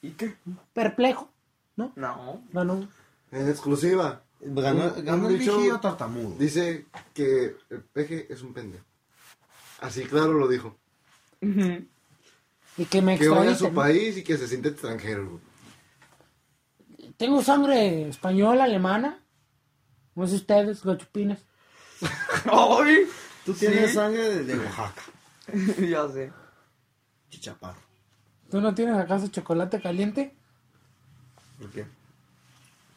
¿Y 0.03 0.11
qué? 0.11 0.37
perplejo, 0.73 1.29
¿no? 1.77 1.93
No. 1.97 2.41
Ganó 2.53 2.75
un... 2.75 2.89
En 3.31 3.49
exclusiva. 3.49 4.23
Ganó- 4.41 4.93
ganó 5.03 5.29
el 5.29 5.39
dicho 5.39 5.57
viejillo 5.57 5.81
tartamudo. 5.81 6.35
Dice 6.39 6.87
que 7.15 7.57
el 7.71 7.83
peje 7.83 8.33
es 8.33 8.43
un 8.43 8.53
pendejo. 8.53 8.85
Así 9.81 10.05
claro 10.05 10.33
lo 10.33 10.49
dijo. 10.49 10.77
Ujú. 11.41 11.85
Y 12.79 12.85
que 12.87 13.03
me 13.03 13.19
Que 13.19 13.29
odia 13.29 13.51
extraditen. 13.51 13.69
su 13.69 13.75
país 13.75 14.17
y 14.17 14.23
que 14.23 14.39
se 14.39 14.49
siente 14.49 14.69
extranjero. 14.71 15.41
Tengo 17.17 17.43
sangre 17.43 18.09
española, 18.09 18.65
alemana. 18.65 19.19
No 20.15 20.27
sé 20.27 20.37
ustedes, 20.37 20.83
gachupines. 20.85 21.41
¡Ay! 22.51 23.07
Tú 23.45 23.53
tienes 23.55 23.91
Sí. 23.91 23.95
sangre 23.97 24.23
de, 24.29 24.45
de 24.45 24.59
Oaxaca. 24.59 25.03
ya 25.89 26.09
sé. 26.09 26.33
Chichaparro. 27.31 27.79
¿Tú 28.51 28.61
no 28.61 28.75
tienes 28.75 28.97
acaso 28.97 29.29
chocolate 29.29 29.81
caliente? 29.81 30.35
¿Por 31.59 31.71
qué? 31.71 31.87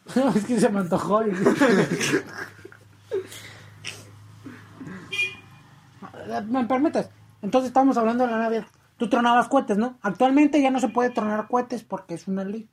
es 0.36 0.46
que 0.46 0.60
se 0.60 0.70
me 0.70 0.80
antojó. 0.80 1.26
y- 1.28 1.32
¿Me 6.48 6.66
permites? 6.66 7.10
Entonces 7.42 7.70
estamos 7.70 7.98
hablando 7.98 8.26
de 8.26 8.32
la 8.32 8.38
Navidad. 8.38 8.68
Tú 9.02 9.10
tronabas 9.10 9.48
cohetes, 9.48 9.80
¿no? 9.80 9.98
Actualmente 10.04 10.62
ya 10.62 10.70
no 10.70 10.80
se 10.80 10.88
puede 10.88 11.10
tronar 11.10 11.48
cohetes 11.48 11.82
porque 11.84 12.14
es 12.14 12.28
una 12.28 12.44
ley. 12.44 12.70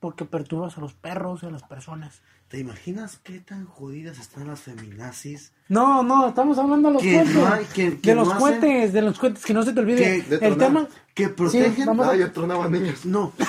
Porque 0.00 0.26
perturbas 0.26 0.76
a 0.76 0.82
los 0.82 0.92
perros 0.92 1.42
y 1.42 1.46
a 1.46 1.50
las 1.50 1.62
personas. 1.62 2.20
¿Te 2.48 2.58
imaginas 2.58 3.18
qué 3.24 3.40
tan 3.40 3.64
jodidas 3.64 4.18
están 4.18 4.48
las 4.48 4.60
feminazis? 4.60 5.54
No, 5.70 6.02
no, 6.02 6.28
estamos 6.28 6.58
hablando 6.58 6.88
de 6.90 6.94
los 6.96 7.02
cohetes. 7.02 7.34
no 7.34 7.46
hay- 7.46 7.64
que- 7.72 7.98
que 7.98 8.10
de 8.10 8.14
los 8.16 8.28
no 8.28 8.34
hacen- 8.34 8.40
cohetes, 8.60 8.92
de 8.92 9.00
los 9.00 9.18
cohetes, 9.18 9.46
que 9.46 9.54
no 9.54 9.62
se 9.62 9.72
te 9.72 9.80
olvide. 9.80 10.22
Que 10.28 10.46
El 10.46 10.58
tema. 10.58 10.86
que 11.14 11.34
protegen- 11.34 11.74
Sí, 11.74 11.84
vamos 11.86 12.06
a- 12.06 12.10
Ah, 12.10 12.16
yo 12.16 12.30
tronaba 12.32 12.68
niños. 12.68 13.06
No. 13.06 13.32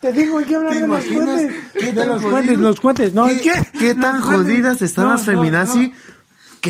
Te 0.00 0.12
digo, 0.12 0.36
hay 0.38 0.44
que 0.44 0.56
hablar 0.56 0.74
¿Te 0.74 0.80
de 0.82 0.86
los 0.86 1.04
cohetes. 1.06 1.54
qué 1.72 1.92
De 1.92 2.06
los 2.06 2.22
cohetes, 2.22 2.58
los 2.58 2.80
cohetes. 2.80 3.14
No, 3.14 3.26
¿Qué, 3.28 3.52
qué 3.78 3.94
tan 3.94 4.20
jodidas 4.20 4.82
están 4.82 5.06
No, 5.06 5.12
las 5.12 5.20
no, 5.20 5.32
feminazis 5.32 5.88
no. 5.88 6.15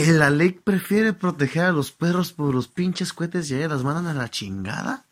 Que 0.05 0.13
la 0.13 0.31
ley 0.31 0.51
prefiere 0.53 1.15
proteger 1.15 1.65
a 1.65 1.73
los 1.73 1.91
perros 1.91 2.33
por 2.33 2.55
los 2.55 2.69
pinches 2.69 3.13
cohetes 3.15 3.51
y 3.51 3.55
a 3.55 3.59
ellas 3.59 3.71
las 3.71 3.85
mandan 3.85 4.07
a 4.07 4.15
la 4.15 4.29
chingada? 4.29 5.07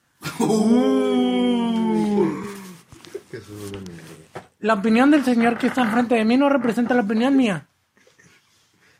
La 4.60 4.74
opinión 4.74 5.10
del 5.10 5.24
señor 5.24 5.56
que 5.56 5.68
está 5.68 5.82
enfrente 5.82 6.14
de 6.14 6.24
mí 6.24 6.36
no 6.36 6.48
representa 6.50 6.94
la 6.94 7.02
opinión 7.02 7.36
mía. 7.36 7.66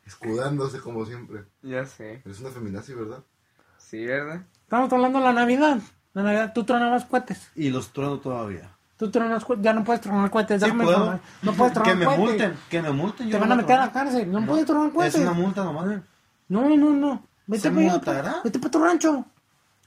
Escudándose 0.07 0.80
como 0.80 1.05
siempre. 1.05 1.45
Ya 1.62 1.85
sé. 1.85 2.22
Eres 2.24 2.41
una 2.41 2.51
feminazi, 2.51 2.95
¿verdad? 2.95 3.22
Sí, 3.76 4.05
¿verdad? 4.07 4.43
Estamos 4.62 4.93
hablando 4.93 5.18
de 5.18 5.24
la 5.26 5.32
Navidad. 5.32 5.80
La 6.14 6.22
Navidad, 6.22 6.53
tú 6.55 6.64
tronabas 6.64 7.05
cohetes. 7.05 7.51
Y 7.55 7.70
los 7.70 7.93
trono 7.93 8.18
todavía. 8.20 8.73
Tú 9.05 9.11
tronas 9.11 9.44
cohetes. 9.44 9.62
Ya 9.62 9.74
no 9.74 9.84
puedes 9.84 10.00
tronar 10.00 10.30
cohetes. 10.30 10.62
Sí 10.62 10.64
déjame 10.64 10.84
puedo. 10.84 11.20
No 11.42 11.52
puedes 11.52 11.74
tronar 11.74 11.92
Que 11.92 11.98
me 11.98 12.05
cohetes. 12.07 12.24
multen, 12.24 12.57
que 12.70 12.82
me 12.82 12.90
multen. 12.90 13.26
Te 13.26 13.32
yo 13.32 13.38
van 13.38 13.48
no 13.50 13.55
a 13.55 13.57
meter 13.59 13.76
a 13.76 13.80
la 13.80 13.92
cárcel. 13.92 14.32
No, 14.32 14.46
puedes 14.46 14.64
tronar 14.64 14.92
cohetes. 14.92 15.16
Es 15.16 15.20
una 15.20 15.32
multa 15.34 15.62
nomás. 15.62 16.00
No, 16.48 16.74
no, 16.74 16.90
no. 16.90 17.26
Vete 17.46 17.64
¿Se 17.64 17.70
para 18.00 18.20
allá. 18.20 18.36
Vete 18.42 18.59
para 18.59 18.70
tu 18.70 18.78
rancho. 18.78 19.26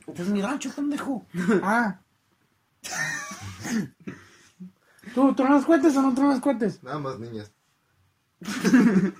Este 0.05 0.21
es 0.21 0.29
mi 0.29 0.39
rancho, 0.43 0.69
pendejo. 0.69 1.25
Ah. 1.63 1.95
¿Tú 5.15 5.33
tronas 5.33 5.65
cohetes 5.65 5.97
o 5.97 6.01
no 6.03 6.13
tronas 6.13 6.39
cohetes? 6.39 6.83
Nada 6.83 6.99
más 6.99 7.17
niñas. 7.17 7.51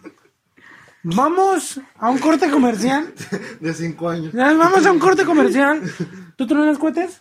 Vamos 1.02 1.82
a 1.98 2.10
un 2.12 2.20
corte 2.20 2.52
comercial. 2.52 3.16
De 3.60 3.74
5 3.74 4.10
años. 4.10 4.32
Vamos 4.34 4.86
a 4.86 4.92
un 4.92 5.00
corte 5.00 5.26
comercial. 5.26 5.82
¿Tú 6.36 6.46
tronas 6.46 6.78
cohetes? 6.78 7.20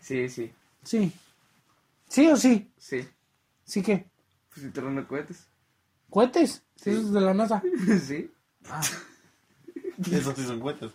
Sí, 0.00 0.28
sí. 0.28 0.52
Sí. 0.82 1.12
¿Sí 2.10 2.26
o 2.28 2.36
sí? 2.36 2.68
Sí. 2.76 3.08
¿Sí 3.64 3.82
qué? 3.82 4.10
Pues 4.52 4.66
si 4.66 4.72
tronan 4.72 5.04
cohetes. 5.04 5.46
¿Cohetes? 6.10 6.64
Sí. 6.74 6.90
Esos 6.90 7.12
de 7.12 7.20
la 7.20 7.32
NASA. 7.32 7.62
sí. 8.04 8.30
Esos 10.12 10.34
sí 10.36 10.44
son 10.44 10.58
cohetes. 10.60 10.90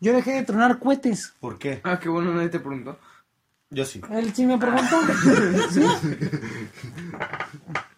Yo 0.00 0.12
dejé 0.12 0.32
de 0.34 0.42
tronar 0.42 0.78
cohetes. 0.78 1.32
¿Por 1.40 1.58
qué? 1.58 1.80
Ah, 1.82 1.98
qué 1.98 2.10
bueno, 2.10 2.34
nadie 2.34 2.50
te 2.50 2.58
preguntó. 2.60 2.98
Yo 3.70 3.86
sí. 3.86 4.02
Él 4.10 4.34
sí 4.34 4.44
me 4.44 4.58
preguntó. 4.58 5.00
¿Sí? 5.70 5.82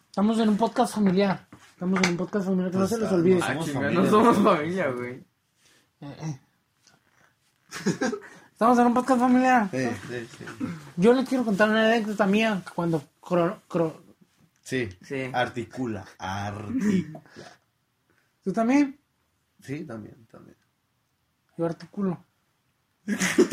Estamos 0.09 0.39
en 0.39 0.49
un 0.51 0.57
podcast 0.57 0.95
familiar. 0.95 1.49
Estamos 1.73 2.01
en 2.05 2.11
un 2.11 2.17
podcast 2.17 2.47
familiar 2.47 2.71
que 2.71 2.79
no 2.79 2.87
se 2.87 2.99
les 2.99 3.11
olvide. 3.11 3.41
Ah, 3.43 3.47
Ah, 3.49 3.53
Somos 3.55 3.67
chinga, 3.67 3.81
familia, 3.81 4.03
no 4.03 4.11
somos 4.11 4.39
familia, 4.39 4.91
güey. 4.93 5.25
Eh, 6.01 6.17
eh. 6.23 6.41
Estamos 8.57 8.79
en 8.79 8.87
un 8.87 8.95
podcast 8.95 9.21
familiar. 9.21 9.69
Sí, 9.71 9.87
sí, 10.09 10.29
sí. 10.39 10.45
Yo 10.97 11.13
les 11.13 11.29
quiero 11.29 11.45
contar 11.45 11.69
una 11.69 11.85
anécdota 11.89 12.27
mía 12.27 12.63
cuando 12.75 13.03
cro- 13.21 13.59
cro- 13.69 14.01
Sí. 14.63 14.89
Sí. 15.03 15.31
Articula. 15.33 16.07
Articula. 16.19 17.21
¿Tú 18.43 18.53
también? 18.55 18.99
Sí, 19.61 19.85
también, 19.85 20.27
también. 20.31 20.57
Yo 21.59 21.67
articulo. 21.67 22.25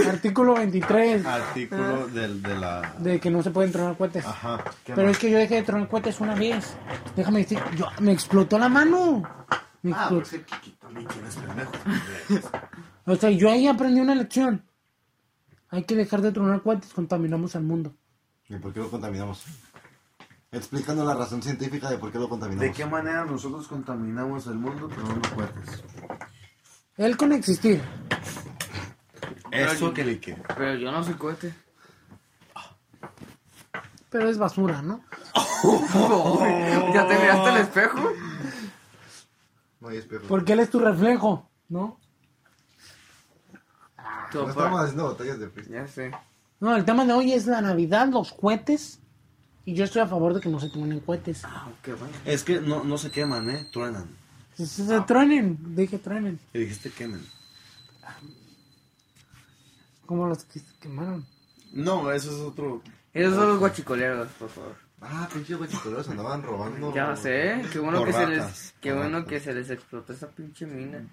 Artículo 0.09 0.55
23 0.55 1.23
Artículo 1.25 2.07
del, 2.07 2.41
de 2.41 2.55
la... 2.57 2.95
de 2.97 3.19
que 3.19 3.29
no 3.29 3.43
se 3.43 3.51
pueden 3.51 3.71
tronar 3.71 3.95
cohetes. 3.97 4.25
Ajá. 4.25 4.63
¿Qué 4.85 4.93
Pero 4.95 5.07
más? 5.07 5.11
es 5.11 5.19
que 5.19 5.29
yo 5.29 5.37
dejé 5.37 5.55
de 5.55 5.63
tronar 5.63 5.87
cohetes 5.89 6.19
una 6.21 6.33
vez. 6.33 6.75
Déjame 7.15 7.39
decir, 7.39 7.59
yo, 7.75 7.87
me 7.99 8.13
explotó 8.13 8.57
la 8.57 8.69
mano. 8.69 9.21
Me 9.83 9.91
Ah, 9.93 10.09
explotó. 10.09 10.29
pues 10.29 10.79
también 10.79 11.05
quieres 11.07 11.35
pendejo. 11.35 12.49
O 13.05 13.15
sea, 13.17 13.29
yo 13.31 13.51
ahí 13.51 13.67
aprendí 13.67 13.99
una 13.99 14.15
lección. 14.15 14.63
Hay 15.73 15.85
que 15.85 15.95
dejar 15.95 16.21
de 16.21 16.31
tronar 16.31 16.61
cohetes, 16.61 16.93
contaminamos 16.93 17.55
al 17.55 17.63
mundo. 17.63 17.95
¿Y 18.47 18.55
por 18.57 18.71
qué 18.71 18.79
lo 18.79 18.91
contaminamos? 18.91 19.43
Explicando 20.51 21.03
la 21.03 21.15
razón 21.15 21.41
científica 21.41 21.89
de 21.89 21.97
por 21.97 22.11
qué 22.11 22.19
lo 22.19 22.29
contaminamos. 22.29 22.69
¿De 22.69 22.71
qué 22.71 22.85
manera 22.85 23.25
nosotros 23.25 23.67
contaminamos 23.67 24.45
el 24.45 24.53
mundo 24.53 24.87
tronando 24.87 25.27
cohetes? 25.33 25.83
Él 26.95 27.17
con 27.17 27.33
existir. 27.33 27.81
Eso 29.49 29.91
que 29.95 30.03
le 30.03 30.19
que. 30.19 30.35
Pero 30.55 30.75
yo 30.75 30.91
no 30.91 31.03
soy 31.03 31.15
cohete. 31.15 31.55
Pero 34.11 34.29
es 34.29 34.37
basura, 34.37 34.83
¿no? 34.83 35.03
¿Ya 36.93 37.07
te 37.07 37.17
miraste 37.17 37.49
al 37.49 37.57
espejo? 37.57 38.11
No 39.81 39.89
hay 39.89 39.97
espejo. 39.97 40.25
Porque 40.27 40.53
él 40.53 40.59
es 40.59 40.69
tu 40.69 40.77
reflejo, 40.77 41.49
¿no? 41.67 41.97
No 44.33 44.49
estamos 44.49 44.79
haciendo 44.81 45.05
batallas 45.05 45.39
de 45.39 45.49
freestyle. 45.49 45.81
Ya 45.81 45.87
sé. 45.87 46.11
No, 46.59 46.75
el 46.75 46.85
tema 46.85 47.05
de 47.05 47.13
hoy 47.13 47.33
es 47.33 47.45
la 47.45 47.61
Navidad, 47.61 48.07
los 48.09 48.33
cohetes. 48.33 48.99
Y 49.65 49.73
yo 49.75 49.85
estoy 49.85 50.01
a 50.01 50.07
favor 50.07 50.33
de 50.33 50.41
que 50.41 50.49
no 50.49 50.59
se 50.59 50.69
tomen 50.69 50.99
cohetes. 50.99 51.41
Ah, 51.45 51.69
qué 51.81 51.93
bueno. 51.93 52.13
Es 52.25 52.43
que 52.43 52.59
no, 52.59 52.83
no 52.83 52.97
se 52.97 53.11
queman, 53.11 53.49
¿eh? 53.49 53.67
Truenan. 53.71 54.07
Se, 54.55 54.65
se- 54.67 54.85
se 54.85 55.01
truenen, 55.01 55.57
dije 55.75 55.97
truenen. 55.99 56.39
Y 56.53 56.59
dijiste 56.59 56.89
quemen. 56.91 57.25
Como 60.05 60.27
los 60.27 60.43
que 60.43 60.59
se 60.59 60.73
quemaron. 60.79 61.25
No, 61.71 62.11
eso 62.11 62.29
es 62.31 62.39
otro. 62.41 62.81
Esos 63.13 63.35
son 63.35 63.47
los 63.49 63.59
guachicoleros, 63.59 64.27
por 64.39 64.49
favor. 64.49 64.75
Ah, 65.01 65.27
pinches 65.33 65.57
guachicoleros 65.57 66.07
andaban 66.09 66.43
robando. 66.43 66.93
Ya 66.93 67.15
sé, 67.15 67.61
qué 67.71 67.79
bueno 67.79 68.03
que 68.05 68.13
se 68.13 68.27
les, 68.27 68.73
qué 68.79 68.93
bueno 68.93 69.25
que 69.25 69.39
se 69.39 69.53
les 69.53 69.69
explotó 69.69 70.13
esa 70.13 70.27
pinche 70.29 70.65
mina. 70.65 71.05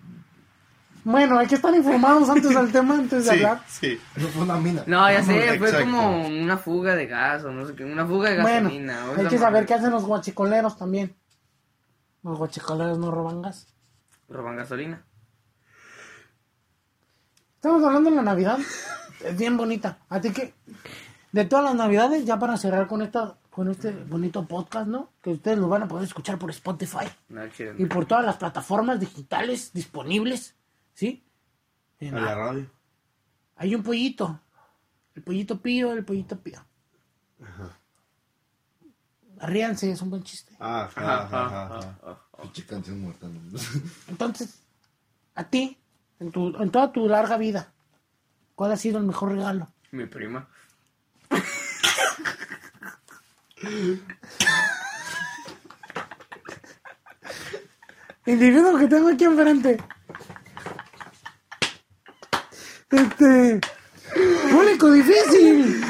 Bueno, 1.05 1.39
hay 1.39 1.47
que 1.47 1.55
estar 1.55 1.75
informados 1.75 2.29
antes 2.29 2.55
del 2.55 2.71
tema, 2.73 2.95
antes 2.95 3.25
de 3.25 3.31
hablar. 3.31 3.63
sí. 3.69 3.99
No 4.17 4.29
fue 4.29 4.43
una 4.43 4.57
mina. 4.59 4.83
No, 4.87 5.11
ya 5.11 5.23
sé, 5.23 5.59
fue 5.59 5.69
Exacto. 5.69 5.81
como 5.91 6.27
una 6.29 6.57
fuga 6.59 6.95
de 6.95 7.07
gas 7.07 7.45
o 7.45 7.51
no 7.51 7.67
sé 7.67 7.75
qué, 7.75 7.85
una 7.85 8.07
fuga 8.07 8.31
de 8.31 8.43
Bueno, 8.43 8.65
gasolina. 8.69 9.07
o 9.07 9.21
hay 9.21 9.27
que 9.29 9.39
saber 9.39 9.53
madre. 9.53 9.67
qué 9.67 9.75
hacen 9.75 9.91
los 9.91 10.05
guachicoleros 10.05 10.77
también. 10.77 11.15
Los 12.23 12.37
guachicoleros 12.39 12.99
no 12.99 13.11
roban 13.11 13.41
gas. 13.43 13.67
Roban 14.29 14.57
gasolina. 14.57 15.03
Estamos 17.57 17.83
hablando 17.85 18.11
de 18.11 18.17
la 18.17 18.23
Navidad. 18.23 18.59
Es 19.25 19.37
bien 19.37 19.57
bonita. 19.57 19.99
Así 20.09 20.33
que, 20.33 20.55
de 21.33 21.45
todas 21.45 21.65
las 21.65 21.75
Navidades, 21.75 22.25
ya 22.25 22.39
para 22.39 22.57
cerrar 22.57 22.87
con 22.87 23.03
esta 23.03 23.37
con 23.51 23.69
este 23.69 23.91
bonito 23.91 24.47
podcast, 24.47 24.87
¿no? 24.87 25.11
Que 25.21 25.31
ustedes 25.31 25.59
lo 25.59 25.69
van 25.69 25.83
a 25.83 25.89
poder 25.89 26.05
escuchar 26.07 26.39
por 26.39 26.51
Spotify 26.51 27.07
No, 27.29 27.43
y 27.77 27.85
por 27.87 28.07
todas 28.07 28.25
las 28.25 28.37
plataformas 28.37 29.01
digitales 29.01 29.73
disponibles, 29.73 30.55
¿sí? 30.95 31.25
En 31.99 32.17
A 32.17 32.21
la 32.21 32.35
radio. 32.35 32.71
Hay 33.57 33.75
un 33.75 33.83
pollito. 33.83 34.41
El 35.15 35.23
pollito 35.23 35.61
pío, 35.61 35.93
el 35.93 36.05
pollito 36.05 36.39
pío. 36.39 36.65
Ríanse, 39.39 39.91
es 39.91 40.03
un 40.03 40.11
buen 40.11 40.23
chiste. 40.23 40.55
Ah, 40.61 40.85
Ajá, 40.85 41.01
ja, 41.01 41.03
ja, 41.03 41.23
ajá, 41.25 41.49
ja, 41.49 41.65
ajá, 41.79 41.99
ajá. 42.03 42.21
Pinche 42.43 42.65
canción 42.67 43.01
muerta. 43.01 43.27
Entonces, 44.09 44.63
a 45.35 45.45
ti, 45.45 45.79
en, 46.21 46.31
tu, 46.31 46.55
en 46.57 46.71
toda 46.71 46.93
tu 46.93 47.07
larga 47.09 47.37
vida, 47.37 47.73
¿cuál 48.55 48.73
ha 48.73 48.77
sido 48.77 48.99
el 48.99 49.05
mejor 49.05 49.33
regalo? 49.33 49.69
Mi 49.91 50.07
prima. 50.07 50.49
Individuo 58.27 58.79
que 58.79 58.87
tengo 58.87 59.09
aquí 59.09 59.25
enfrente. 59.25 59.79
Este. 62.91 63.61
Público 64.51 64.91
difícil. 64.91 65.85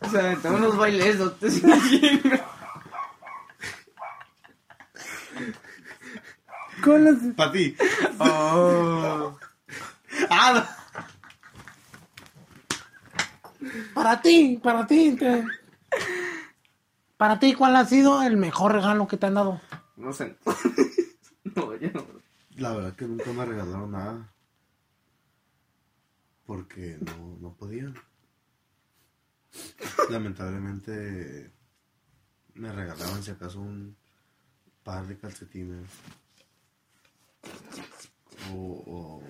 O 0.00 0.08
sea, 0.10 0.36
tengo 0.36 0.56
unos 0.56 0.76
bailes, 0.76 1.18
no 1.18 1.30
te 1.32 1.48
Con 6.82 7.04
las- 7.04 7.34
Para 7.36 7.52
ti. 7.52 7.76
Oh. 8.18 9.36
Ah, 10.30 10.76
Para 13.94 14.20
ti, 14.20 14.60
para 14.62 14.86
ti. 14.86 15.16
te- 15.18 15.44
Para 17.16 17.38
ti, 17.38 17.54
¿cuál 17.54 17.76
ha 17.76 17.84
sido 17.86 18.22
el 18.22 18.36
mejor 18.36 18.72
regalo 18.72 19.08
que 19.08 19.16
te 19.16 19.26
han 19.26 19.34
dado? 19.34 19.60
No 19.96 20.12
sé. 20.12 20.36
No, 21.54 21.72
yo 21.76 21.88
no. 21.92 22.04
La 22.56 22.72
verdad 22.72 22.94
que 22.96 23.04
nunca 23.04 23.30
me 23.30 23.44
regalaron 23.44 23.92
nada. 23.92 24.28
Porque 26.46 26.98
no, 27.00 27.38
no 27.40 27.54
podían. 27.54 27.94
Lamentablemente 30.10 31.50
me 32.54 32.72
regalaban 32.72 33.22
si 33.22 33.30
acaso 33.30 33.60
un 33.60 33.96
par 34.82 35.06
de 35.06 35.16
calcetines. 35.16 35.88
O, 38.52 38.82
o, 38.86 39.22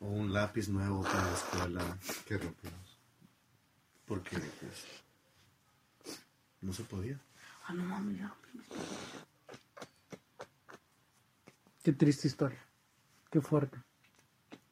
o 0.00 0.08
un 0.08 0.32
lápiz 0.32 0.68
nuevo 0.68 1.02
para 1.02 1.22
la 1.22 1.34
escuela. 1.34 1.98
Qué 2.26 2.38
rápidos. 2.38 2.98
Porque 4.06 4.38
pues 4.38 4.84
no 6.60 6.72
se 6.72 6.84
podía. 6.84 7.20
Ah, 7.66 7.74
no 7.74 7.84
mames, 7.84 8.18
ya. 8.18 8.34
Qué 11.82 11.92
triste 11.92 12.26
historia. 12.26 12.58
Qué 13.30 13.40
fuerte. 13.40 13.85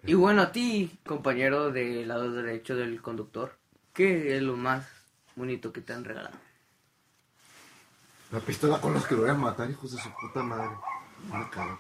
Y 0.06 0.14
bueno, 0.14 0.42
a 0.42 0.52
ti, 0.52 0.98
compañero 1.06 1.70
del 1.72 2.08
lado 2.08 2.30
derecho 2.32 2.76
del 2.76 3.00
conductor, 3.00 3.56
¿qué 3.92 4.36
es 4.36 4.42
lo 4.42 4.56
más 4.56 4.86
bonito 5.34 5.72
que 5.72 5.80
te 5.80 5.92
han 5.92 6.04
regalado? 6.04 6.36
La 8.30 8.40
pistola 8.40 8.80
con 8.80 8.92
los 8.92 9.06
que 9.06 9.14
lo 9.14 9.22
voy 9.22 9.30
a 9.30 9.34
matar, 9.34 9.70
hijos 9.70 9.92
de 9.92 10.02
su 10.02 10.10
puta 10.20 10.42
madre. 10.42 10.70
Me 11.32 11.48
cago. 11.50 11.78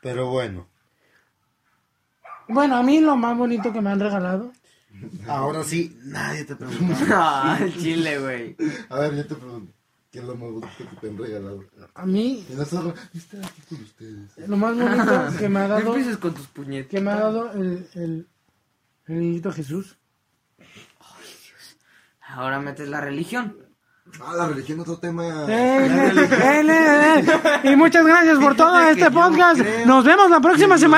Pero 0.00 0.26
bueno, 0.30 0.66
Bueno, 2.48 2.76
a 2.76 2.82
mí 2.82 3.00
lo 3.00 3.14
más 3.16 3.36
bonito 3.36 3.72
que 3.72 3.80
me 3.80 3.90
han 3.90 4.00
regalado. 4.00 4.52
ahora 5.28 5.62
sí, 5.62 5.96
nadie 6.04 6.44
te 6.44 6.56
pregunta. 6.56 6.96
Ah, 7.12 7.58
el 7.60 7.76
chile, 7.78 8.18
güey. 8.18 8.56
A 8.88 8.98
ver, 9.00 9.14
yo 9.16 9.26
te 9.26 9.34
pregunto. 9.34 9.72
¿Qué 10.10 10.20
es 10.20 10.24
lo 10.24 10.34
más 10.36 10.50
bonito 10.50 10.68
que 10.78 10.84
te 10.96 11.08
han 11.08 11.18
regalado? 11.18 11.64
A 11.94 12.06
mí, 12.06 12.46
aquí 12.50 13.62
con 13.68 13.82
ustedes. 13.82 14.48
lo 14.48 14.56
más 14.56 14.74
bonito 14.76 15.12
que 15.38 15.48
me 15.50 15.60
ha 15.60 15.68
No 15.68 15.74
dado. 15.74 15.88
empieces 15.88 16.16
con 16.16 16.34
tus 16.34 16.46
puñetas. 16.46 16.90
Que 16.90 17.00
me 17.00 17.10
ha 17.10 17.16
dado 17.16 17.52
el, 17.52 17.86
el, 17.94 18.28
el 19.06 19.20
niñito 19.20 19.52
Jesús. 19.52 19.96
Ahora 22.30 22.58
metes 22.60 22.88
la 22.88 23.00
religión. 23.00 23.56
Ah, 24.22 24.34
la 24.36 24.48
religión, 24.48 24.80
otro 24.80 24.98
tema. 24.98 25.44
Él, 25.44 25.90
él, 25.92 26.18
él, 26.18 26.70
él. 26.70 27.30
Y 27.64 27.76
muchas 27.76 28.06
gracias 28.06 28.38
por 28.38 28.56
todo 28.56 28.80
este 28.88 29.10
podcast. 29.10 29.60
creo- 29.60 29.86
Nos 29.86 30.04
vemos 30.04 30.30
la 30.30 30.40
próxima 30.40 30.78
semana. 30.78 30.96